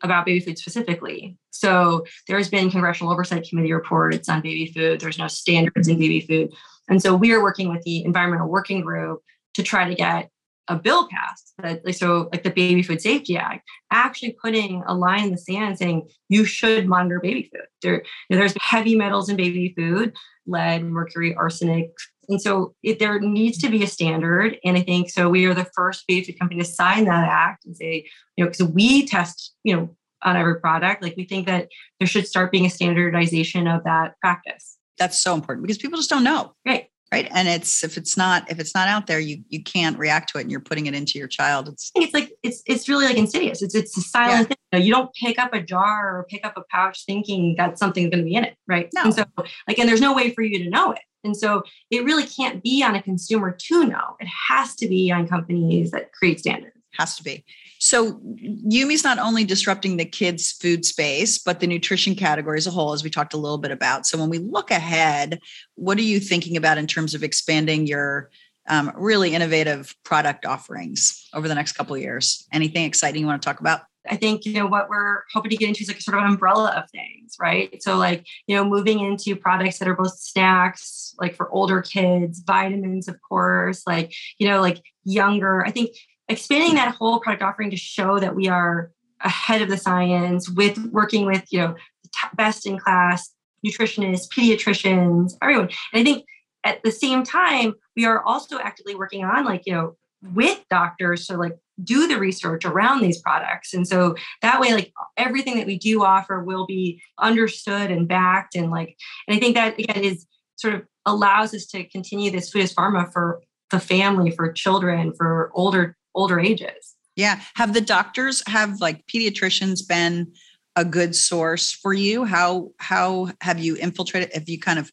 about 0.03 0.25
baby 0.25 0.39
food 0.39 0.57
specifically. 0.57 1.37
So 1.51 2.05
there's 2.27 2.49
been 2.49 2.69
congressional 2.69 3.13
oversight 3.13 3.47
committee 3.47 3.71
reports 3.71 4.27
on 4.27 4.41
baby 4.41 4.71
food. 4.71 4.99
There's 4.99 5.17
no 5.17 5.27
standards 5.27 5.87
in 5.87 5.97
baby 5.97 6.19
food. 6.19 6.53
And 6.89 7.01
so 7.01 7.15
we 7.15 7.31
are 7.31 7.41
working 7.41 7.69
with 7.69 7.81
the 7.83 8.03
environmental 8.03 8.47
working 8.47 8.81
group 8.81 9.21
to 9.53 9.63
try 9.63 9.87
to 9.87 9.95
get 9.95 10.29
a 10.67 10.75
bill 10.75 11.07
passed 11.07 11.53
that 11.61 11.85
like 11.85 11.95
so 11.95 12.29
like 12.31 12.43
the 12.43 12.49
baby 12.49 12.81
food 12.81 13.01
safety 13.01 13.37
act 13.37 13.67
actually 13.91 14.35
putting 14.41 14.83
a 14.87 14.93
line 14.93 15.25
in 15.25 15.31
the 15.31 15.37
sand 15.37 15.77
saying 15.77 16.07
you 16.29 16.45
should 16.45 16.87
monitor 16.87 17.19
baby 17.19 17.49
food 17.53 17.65
there 17.81 18.03
you 18.29 18.35
know, 18.35 18.37
there's 18.37 18.55
heavy 18.59 18.95
metals 18.95 19.29
in 19.29 19.35
baby 19.35 19.73
food 19.77 20.13
lead 20.47 20.83
mercury 20.83 21.35
arsenic 21.35 21.91
and 22.27 22.41
so 22.41 22.73
it, 22.81 22.97
there 22.99 23.19
needs 23.19 23.57
to 23.57 23.69
be 23.69 23.83
a 23.83 23.87
standard 23.87 24.57
and 24.63 24.77
i 24.77 24.81
think 24.81 25.09
so 25.09 25.29
we 25.29 25.45
are 25.45 25.53
the 25.53 25.69
first 25.75 26.05
baby 26.07 26.25
food 26.25 26.39
company 26.39 26.59
to 26.59 26.67
sign 26.67 27.05
that 27.05 27.27
act 27.27 27.65
and 27.65 27.77
say 27.77 28.05
you 28.35 28.43
know 28.43 28.49
because 28.49 28.65
we 28.67 29.05
test 29.05 29.53
you 29.63 29.75
know 29.75 29.95
on 30.23 30.35
every 30.35 30.59
product 30.59 31.03
like 31.03 31.15
we 31.15 31.25
think 31.25 31.45
that 31.45 31.67
there 31.99 32.07
should 32.07 32.27
start 32.27 32.51
being 32.51 32.65
a 32.65 32.69
standardization 32.69 33.67
of 33.67 33.83
that 33.83 34.15
practice 34.19 34.77
that's 34.97 35.21
so 35.21 35.33
important 35.33 35.65
because 35.65 35.77
people 35.77 35.97
just 35.97 36.09
don't 36.09 36.23
know. 36.23 36.53
Right. 36.65 36.87
Right. 37.15 37.31
And 37.33 37.47
it's 37.47 37.83
if 37.83 37.97
it's 37.97 38.17
not 38.17 38.49
if 38.51 38.59
it's 38.59 38.75
not 38.75 38.87
out 38.87 39.07
there, 39.07 39.19
you 39.19 39.43
you 39.47 39.63
can't 39.63 39.97
react 39.97 40.31
to 40.31 40.37
it 40.37 40.41
and 40.41 40.51
you're 40.51 40.59
putting 40.59 40.85
it 40.87 40.93
into 40.93 41.17
your 41.17 41.27
child. 41.27 41.69
It's 41.69 41.91
it's 41.95 42.13
like 42.13 42.33
it's 42.43 42.61
it's 42.65 42.89
really 42.89 43.05
like 43.05 43.17
insidious. 43.17 43.61
It's 43.61 43.73
it's 43.73 43.97
a 43.97 44.01
silent 44.01 44.49
yeah. 44.49 44.79
thing. 44.79 44.85
You 44.85 44.93
don't 44.93 45.13
pick 45.13 45.39
up 45.39 45.53
a 45.53 45.61
jar 45.61 46.17
or 46.17 46.25
pick 46.29 46.45
up 46.45 46.57
a 46.57 46.63
pouch 46.69 47.05
thinking 47.05 47.55
that 47.57 47.79
something's 47.79 48.09
going 48.09 48.23
to 48.23 48.25
be 48.25 48.35
in 48.35 48.43
it. 48.43 48.57
Right. 48.67 48.89
No. 48.93 49.03
And 49.03 49.13
so 49.13 49.23
like 49.67 49.79
and 49.79 49.87
there's 49.87 50.01
no 50.01 50.13
way 50.13 50.31
for 50.31 50.41
you 50.41 50.61
to 50.63 50.69
know 50.69 50.91
it. 50.91 50.99
And 51.23 51.35
so 51.37 51.63
it 51.89 52.03
really 52.03 52.25
can't 52.25 52.61
be 52.61 52.83
on 52.83 52.95
a 52.95 53.01
consumer 53.01 53.51
to 53.51 53.85
know. 53.85 54.17
It 54.19 54.27
has 54.49 54.75
to 54.75 54.87
be 54.87 55.11
on 55.11 55.27
companies 55.27 55.91
that 55.91 56.11
create 56.11 56.39
standards. 56.39 56.75
Has 56.97 57.15
to 57.17 57.23
be. 57.23 57.45
So 57.79 58.19
Yumi's 58.37 59.03
not 59.03 59.19
only 59.19 59.43
disrupting 59.43 59.97
the 59.97 60.05
kids' 60.05 60.51
food 60.51 60.85
space, 60.85 61.37
but 61.37 61.59
the 61.59 61.67
nutrition 61.67 62.15
category 62.15 62.57
as 62.57 62.67
a 62.67 62.71
whole, 62.71 62.93
as 62.93 63.03
we 63.03 63.09
talked 63.09 63.33
a 63.33 63.37
little 63.37 63.57
bit 63.57 63.71
about. 63.71 64.05
So 64.05 64.17
when 64.17 64.29
we 64.29 64.37
look 64.37 64.71
ahead, 64.71 65.39
what 65.75 65.97
are 65.97 66.03
you 66.03 66.19
thinking 66.19 66.57
about 66.57 66.77
in 66.77 66.87
terms 66.87 67.13
of 67.13 67.23
expanding 67.23 67.87
your 67.87 68.29
um, 68.67 68.91
really 68.95 69.35
innovative 69.35 69.95
product 70.03 70.45
offerings 70.45 71.27
over 71.33 71.47
the 71.47 71.55
next 71.55 71.73
couple 71.73 71.95
of 71.95 72.01
years? 72.01 72.47
Anything 72.51 72.85
exciting 72.85 73.21
you 73.21 73.27
want 73.27 73.41
to 73.41 73.45
talk 73.45 73.59
about? 73.59 73.81
I 74.09 74.15
think 74.15 74.45
you 74.45 74.53
know 74.53 74.67
what 74.67 74.89
we're 74.89 75.23
hoping 75.33 75.49
to 75.51 75.57
get 75.57 75.67
into 75.67 75.81
is 75.81 75.87
like 75.87 76.01
sort 76.01 76.17
of 76.17 76.23
an 76.23 76.29
umbrella 76.29 76.73
of 76.77 76.89
things, 76.91 77.35
right? 77.39 77.81
So 77.81 77.97
like 77.97 78.25
you 78.47 78.55
know 78.55 78.63
moving 78.63 78.99
into 78.99 79.35
products 79.35 79.79
that 79.79 79.87
are 79.87 79.95
both 79.95 80.17
snacks, 80.17 81.15
like 81.19 81.35
for 81.35 81.49
older 81.49 81.81
kids, 81.81 82.39
vitamins, 82.45 83.07
of 83.07 83.19
course, 83.21 83.83
like 83.87 84.13
you 84.37 84.47
know 84.47 84.61
like 84.61 84.81
younger. 85.03 85.65
I 85.65 85.71
think 85.71 85.95
expanding 86.27 86.75
that 86.75 86.95
whole 86.95 87.19
product 87.19 87.43
offering 87.43 87.69
to 87.71 87.77
show 87.77 88.19
that 88.19 88.35
we 88.35 88.47
are 88.47 88.91
ahead 89.21 89.61
of 89.61 89.69
the 89.69 89.77
science 89.77 90.49
with 90.49 90.77
working 90.91 91.25
with 91.25 91.45
you 91.51 91.59
know 91.59 91.75
the 92.03 92.09
best 92.35 92.65
in 92.65 92.77
class 92.77 93.31
nutritionists 93.65 94.27
pediatricians 94.27 95.33
everyone. 95.41 95.69
And 95.93 96.01
i 96.01 96.03
think 96.03 96.25
at 96.63 96.81
the 96.83 96.91
same 96.91 97.23
time 97.23 97.73
we 97.95 98.05
are 98.05 98.23
also 98.23 98.59
actively 98.59 98.95
working 98.95 99.23
on 99.23 99.45
like 99.45 99.63
you 99.65 99.73
know 99.73 99.95
with 100.33 100.59
doctors 100.69 101.27
to 101.27 101.37
like 101.37 101.55
do 101.83 102.07
the 102.07 102.17
research 102.17 102.65
around 102.65 103.01
these 103.01 103.21
products. 103.21 103.73
And 103.73 103.87
so 103.87 104.15
that 104.41 104.61
way 104.61 104.73
like 104.73 104.93
everything 105.17 105.57
that 105.57 105.67
we 105.67 105.77
do 105.77 106.03
offer 106.03 106.43
will 106.43 106.65
be 106.65 107.01
understood 107.19 107.91
and 107.91 108.07
backed 108.07 108.55
and 108.55 108.71
like 108.71 108.95
and 109.27 109.35
i 109.35 109.39
think 109.39 109.55
that 109.55 109.77
again 109.79 110.03
is 110.03 110.25
sort 110.55 110.73
of 110.73 110.83
allows 111.05 111.53
us 111.53 111.65
to 111.67 111.83
continue 111.85 112.31
this 112.31 112.49
food 112.49 112.63
as 112.63 112.73
pharma 112.73 113.11
for 113.11 113.41
the 113.71 113.79
family 113.79 114.31
for 114.31 114.51
children 114.51 115.13
for 115.17 115.51
older 115.53 115.97
older 116.15 116.39
ages. 116.39 116.95
Yeah. 117.15 117.39
Have 117.55 117.73
the 117.73 117.81
doctors 117.81 118.43
have 118.47 118.81
like 118.81 119.05
pediatricians 119.07 119.87
been 119.87 120.33
a 120.75 120.83
good 120.83 121.15
source 121.15 121.71
for 121.71 121.93
you? 121.93 122.25
How 122.25 122.71
how 122.79 123.29
have 123.41 123.59
you 123.59 123.75
infiltrated? 123.75 124.33
Have 124.33 124.49
you 124.49 124.59
kind 124.59 124.79
of 124.79 124.91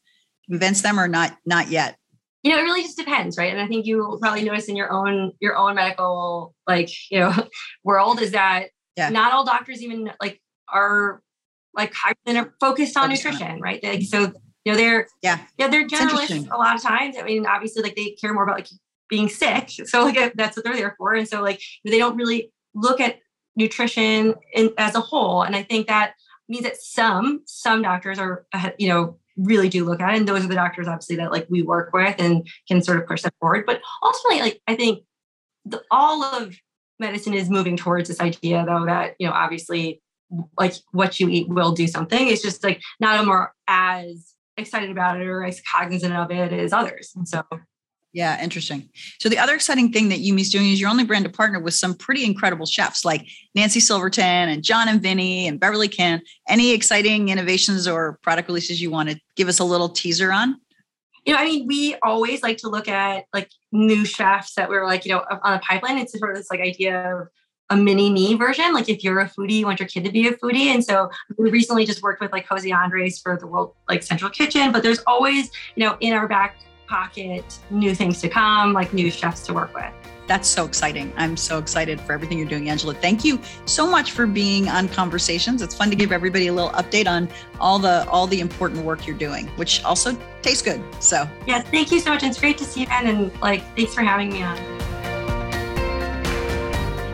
convinced 0.48 0.82
them 0.82 0.98
or 1.00 1.08
not 1.08 1.36
not 1.44 1.68
yet? 1.68 1.96
You 2.42 2.52
know, 2.52 2.58
it 2.58 2.62
really 2.62 2.82
just 2.82 2.96
depends, 2.96 3.38
right? 3.38 3.52
And 3.52 3.60
I 3.60 3.68
think 3.68 3.86
you 3.86 4.18
probably 4.20 4.44
notice 4.44 4.68
in 4.68 4.76
your 4.76 4.92
own 4.92 5.32
your 5.40 5.56
own 5.56 5.74
medical 5.74 6.54
like, 6.66 6.90
you 7.10 7.20
know, 7.20 7.32
world 7.84 8.20
is 8.20 8.32
that 8.32 8.68
yeah. 8.96 9.08
not 9.08 9.32
all 9.32 9.44
doctors 9.44 9.82
even 9.82 10.10
like 10.20 10.40
are 10.68 11.22
like 11.74 11.92
are 12.04 12.54
focused 12.60 12.96
on 12.96 13.08
focused 13.08 13.24
nutrition, 13.24 13.48
on 13.48 13.60
right? 13.60 13.82
Like 13.82 14.02
so 14.02 14.32
you 14.64 14.72
know 14.72 14.78
they're 14.78 15.08
yeah 15.22 15.40
yeah 15.58 15.68
they're 15.68 15.86
generalists 15.86 16.50
a 16.50 16.56
lot 16.56 16.76
of 16.76 16.82
times 16.82 17.16
i 17.18 17.22
mean 17.22 17.46
obviously 17.46 17.82
like 17.82 17.96
they 17.96 18.10
care 18.10 18.32
more 18.32 18.44
about 18.44 18.56
like 18.56 18.68
being 19.08 19.28
sick. 19.28 19.70
So 19.86 20.04
like 20.04 20.34
that's 20.34 20.56
what 20.56 20.64
they're 20.64 20.76
there 20.76 20.94
for. 20.96 21.14
And 21.14 21.28
so 21.28 21.42
like 21.42 21.60
they 21.84 21.98
don't 21.98 22.16
really 22.16 22.52
look 22.74 23.00
at 23.00 23.18
nutrition 23.56 24.34
in, 24.54 24.72
as 24.78 24.94
a 24.94 25.00
whole. 25.00 25.42
And 25.42 25.54
i 25.54 25.62
think 25.62 25.86
that 25.86 26.14
means 26.48 26.64
that 26.64 26.76
some 26.76 27.42
some 27.46 27.82
doctors 27.82 28.18
are 28.18 28.46
uh, 28.52 28.70
you 28.78 28.88
know 28.88 29.18
really 29.36 29.68
do 29.68 29.84
look 29.84 30.00
at 30.00 30.14
it. 30.14 30.18
And 30.18 30.28
those 30.28 30.44
are 30.44 30.48
the 30.48 30.54
doctors 30.54 30.88
obviously 30.88 31.16
that 31.16 31.32
like 31.32 31.46
we 31.50 31.62
work 31.62 31.92
with 31.92 32.16
and 32.18 32.46
can 32.68 32.82
sort 32.82 32.98
of 32.98 33.06
push 33.06 33.22
that 33.22 33.34
forward. 33.40 33.64
But 33.66 33.80
ultimately 34.02 34.40
like 34.42 34.60
i 34.66 34.74
think 34.74 35.04
the, 35.64 35.82
all 35.90 36.24
of 36.24 36.56
medicine 36.98 37.34
is 37.34 37.50
moving 37.50 37.76
towards 37.76 38.08
this 38.08 38.20
idea 38.20 38.64
though 38.66 38.86
that 38.86 39.14
you 39.18 39.26
know 39.26 39.32
obviously 39.32 40.02
like 40.58 40.74
what 40.92 41.20
you 41.20 41.28
eat 41.28 41.48
will 41.48 41.72
do 41.72 41.86
something. 41.86 42.28
It's 42.28 42.42
just 42.42 42.64
like 42.64 42.80
not 43.00 43.24
more 43.24 43.52
as 43.68 44.34
excited 44.56 44.90
about 44.90 45.20
it 45.20 45.26
or 45.26 45.44
as 45.44 45.60
cognizant 45.60 46.14
of 46.14 46.30
it 46.30 46.52
as 46.52 46.72
others. 46.72 47.12
And 47.14 47.28
so 47.28 47.42
yeah, 48.12 48.42
interesting. 48.42 48.90
So 49.20 49.28
the 49.30 49.38
other 49.38 49.54
exciting 49.54 49.90
thing 49.90 50.10
that 50.10 50.18
Yumi's 50.18 50.50
doing 50.50 50.68
is 50.68 50.80
you're 50.80 50.90
only 50.90 51.04
brand 51.04 51.24
to 51.24 51.30
partner 51.30 51.58
with 51.60 51.72
some 51.72 51.94
pretty 51.94 52.24
incredible 52.24 52.66
chefs 52.66 53.06
like 53.06 53.26
Nancy 53.54 53.80
Silverton 53.80 54.50
and 54.50 54.62
Jon 54.62 54.88
and 54.88 55.00
Vinny 55.00 55.48
and 55.48 55.58
Beverly 55.58 55.88
Kim. 55.88 56.20
Any 56.46 56.72
exciting 56.72 57.30
innovations 57.30 57.88
or 57.88 58.18
product 58.22 58.48
releases 58.48 58.82
you 58.82 58.90
want 58.90 59.08
to 59.08 59.18
give 59.34 59.48
us 59.48 59.60
a 59.60 59.64
little 59.64 59.88
teaser 59.88 60.30
on? 60.30 60.60
You 61.24 61.32
know, 61.32 61.40
I 61.40 61.44
mean, 61.44 61.66
we 61.66 61.94
always 62.02 62.42
like 62.42 62.58
to 62.58 62.68
look 62.68 62.86
at 62.86 63.24
like 63.32 63.48
new 63.70 64.04
chefs 64.04 64.54
that 64.56 64.68
we're 64.68 64.84
like, 64.84 65.06
you 65.06 65.12
know, 65.12 65.24
on 65.42 65.54
the 65.54 65.60
pipeline. 65.60 65.96
It's 65.96 66.18
sort 66.18 66.32
of 66.32 66.36
this 66.36 66.50
like 66.50 66.60
idea 66.60 67.14
of 67.14 67.28
a 67.70 67.76
mini 67.76 68.10
me 68.10 68.34
version. 68.34 68.74
Like 68.74 68.90
if 68.90 69.02
you're 69.02 69.20
a 69.20 69.30
foodie, 69.30 69.52
you 69.52 69.64
want 69.64 69.80
your 69.80 69.88
kid 69.88 70.04
to 70.04 70.12
be 70.12 70.28
a 70.28 70.32
foodie. 70.32 70.66
And 70.66 70.84
so 70.84 71.10
we 71.38 71.50
recently 71.50 71.86
just 71.86 72.02
worked 72.02 72.20
with 72.20 72.32
like 72.32 72.46
Jose 72.46 72.70
Andres 72.70 73.20
for 73.20 73.38
the 73.38 73.46
World 73.46 73.74
like 73.88 74.02
Central 74.02 74.30
Kitchen, 74.30 74.72
but 74.72 74.82
there's 74.82 74.98
always, 75.06 75.50
you 75.76 75.86
know, 75.86 75.96
in 76.00 76.12
our 76.12 76.28
back 76.28 76.58
pocket, 76.86 77.44
new 77.70 77.94
things 77.94 78.20
to 78.20 78.28
come, 78.28 78.72
like 78.72 78.92
new 78.92 79.10
chefs 79.10 79.46
to 79.46 79.54
work 79.54 79.74
with. 79.74 79.92
That's 80.26 80.48
so 80.48 80.64
exciting. 80.64 81.12
I'm 81.16 81.36
so 81.36 81.58
excited 81.58 82.00
for 82.00 82.12
everything 82.12 82.38
you're 82.38 82.48
doing, 82.48 82.70
Angela. 82.70 82.94
Thank 82.94 83.24
you 83.24 83.40
so 83.64 83.86
much 83.86 84.12
for 84.12 84.26
being 84.26 84.68
on 84.68 84.88
Conversations. 84.88 85.62
It's 85.62 85.74
fun 85.74 85.90
to 85.90 85.96
give 85.96 86.12
everybody 86.12 86.46
a 86.46 86.52
little 86.52 86.70
update 86.70 87.08
on 87.08 87.28
all 87.60 87.78
the 87.78 88.08
all 88.08 88.26
the 88.26 88.40
important 88.40 88.84
work 88.84 89.06
you're 89.06 89.16
doing, 89.16 89.48
which 89.56 89.82
also 89.84 90.16
tastes 90.40 90.62
good. 90.62 90.82
So 91.02 91.28
yeah, 91.46 91.60
thank 91.60 91.90
you 91.90 92.00
so 92.00 92.10
much. 92.10 92.22
It's 92.22 92.38
great 92.38 92.56
to 92.58 92.64
see 92.64 92.80
you, 92.80 92.86
Ben, 92.86 93.06
and 93.06 93.40
like 93.40 93.62
thanks 93.76 93.94
for 93.94 94.02
having 94.02 94.30
me 94.30 94.42
on. 94.42 94.56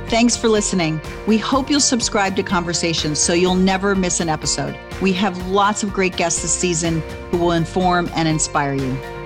Thanks 0.09 0.39
for 0.39 0.49
listening. 0.49 1.01
We 1.27 1.37
hope 1.37 1.69
you'll 1.69 1.81
subscribe 1.81 2.35
to 2.37 2.43
Conversations 2.43 3.19
so 3.19 3.35
you'll 3.35 3.55
never 3.55 3.95
miss 3.95 4.21
an 4.21 4.31
episode. 4.31 4.79
We 5.03 5.13
have 5.15 5.49
lots 5.49 5.83
of 5.83 5.93
great 5.93 6.17
guests 6.17 6.41
this 6.41 6.55
season 6.55 7.01
who 7.31 7.37
will 7.37 7.53
inform 7.53 8.09
and 8.15 8.27
inspire 8.27 8.73
you. 8.73 9.18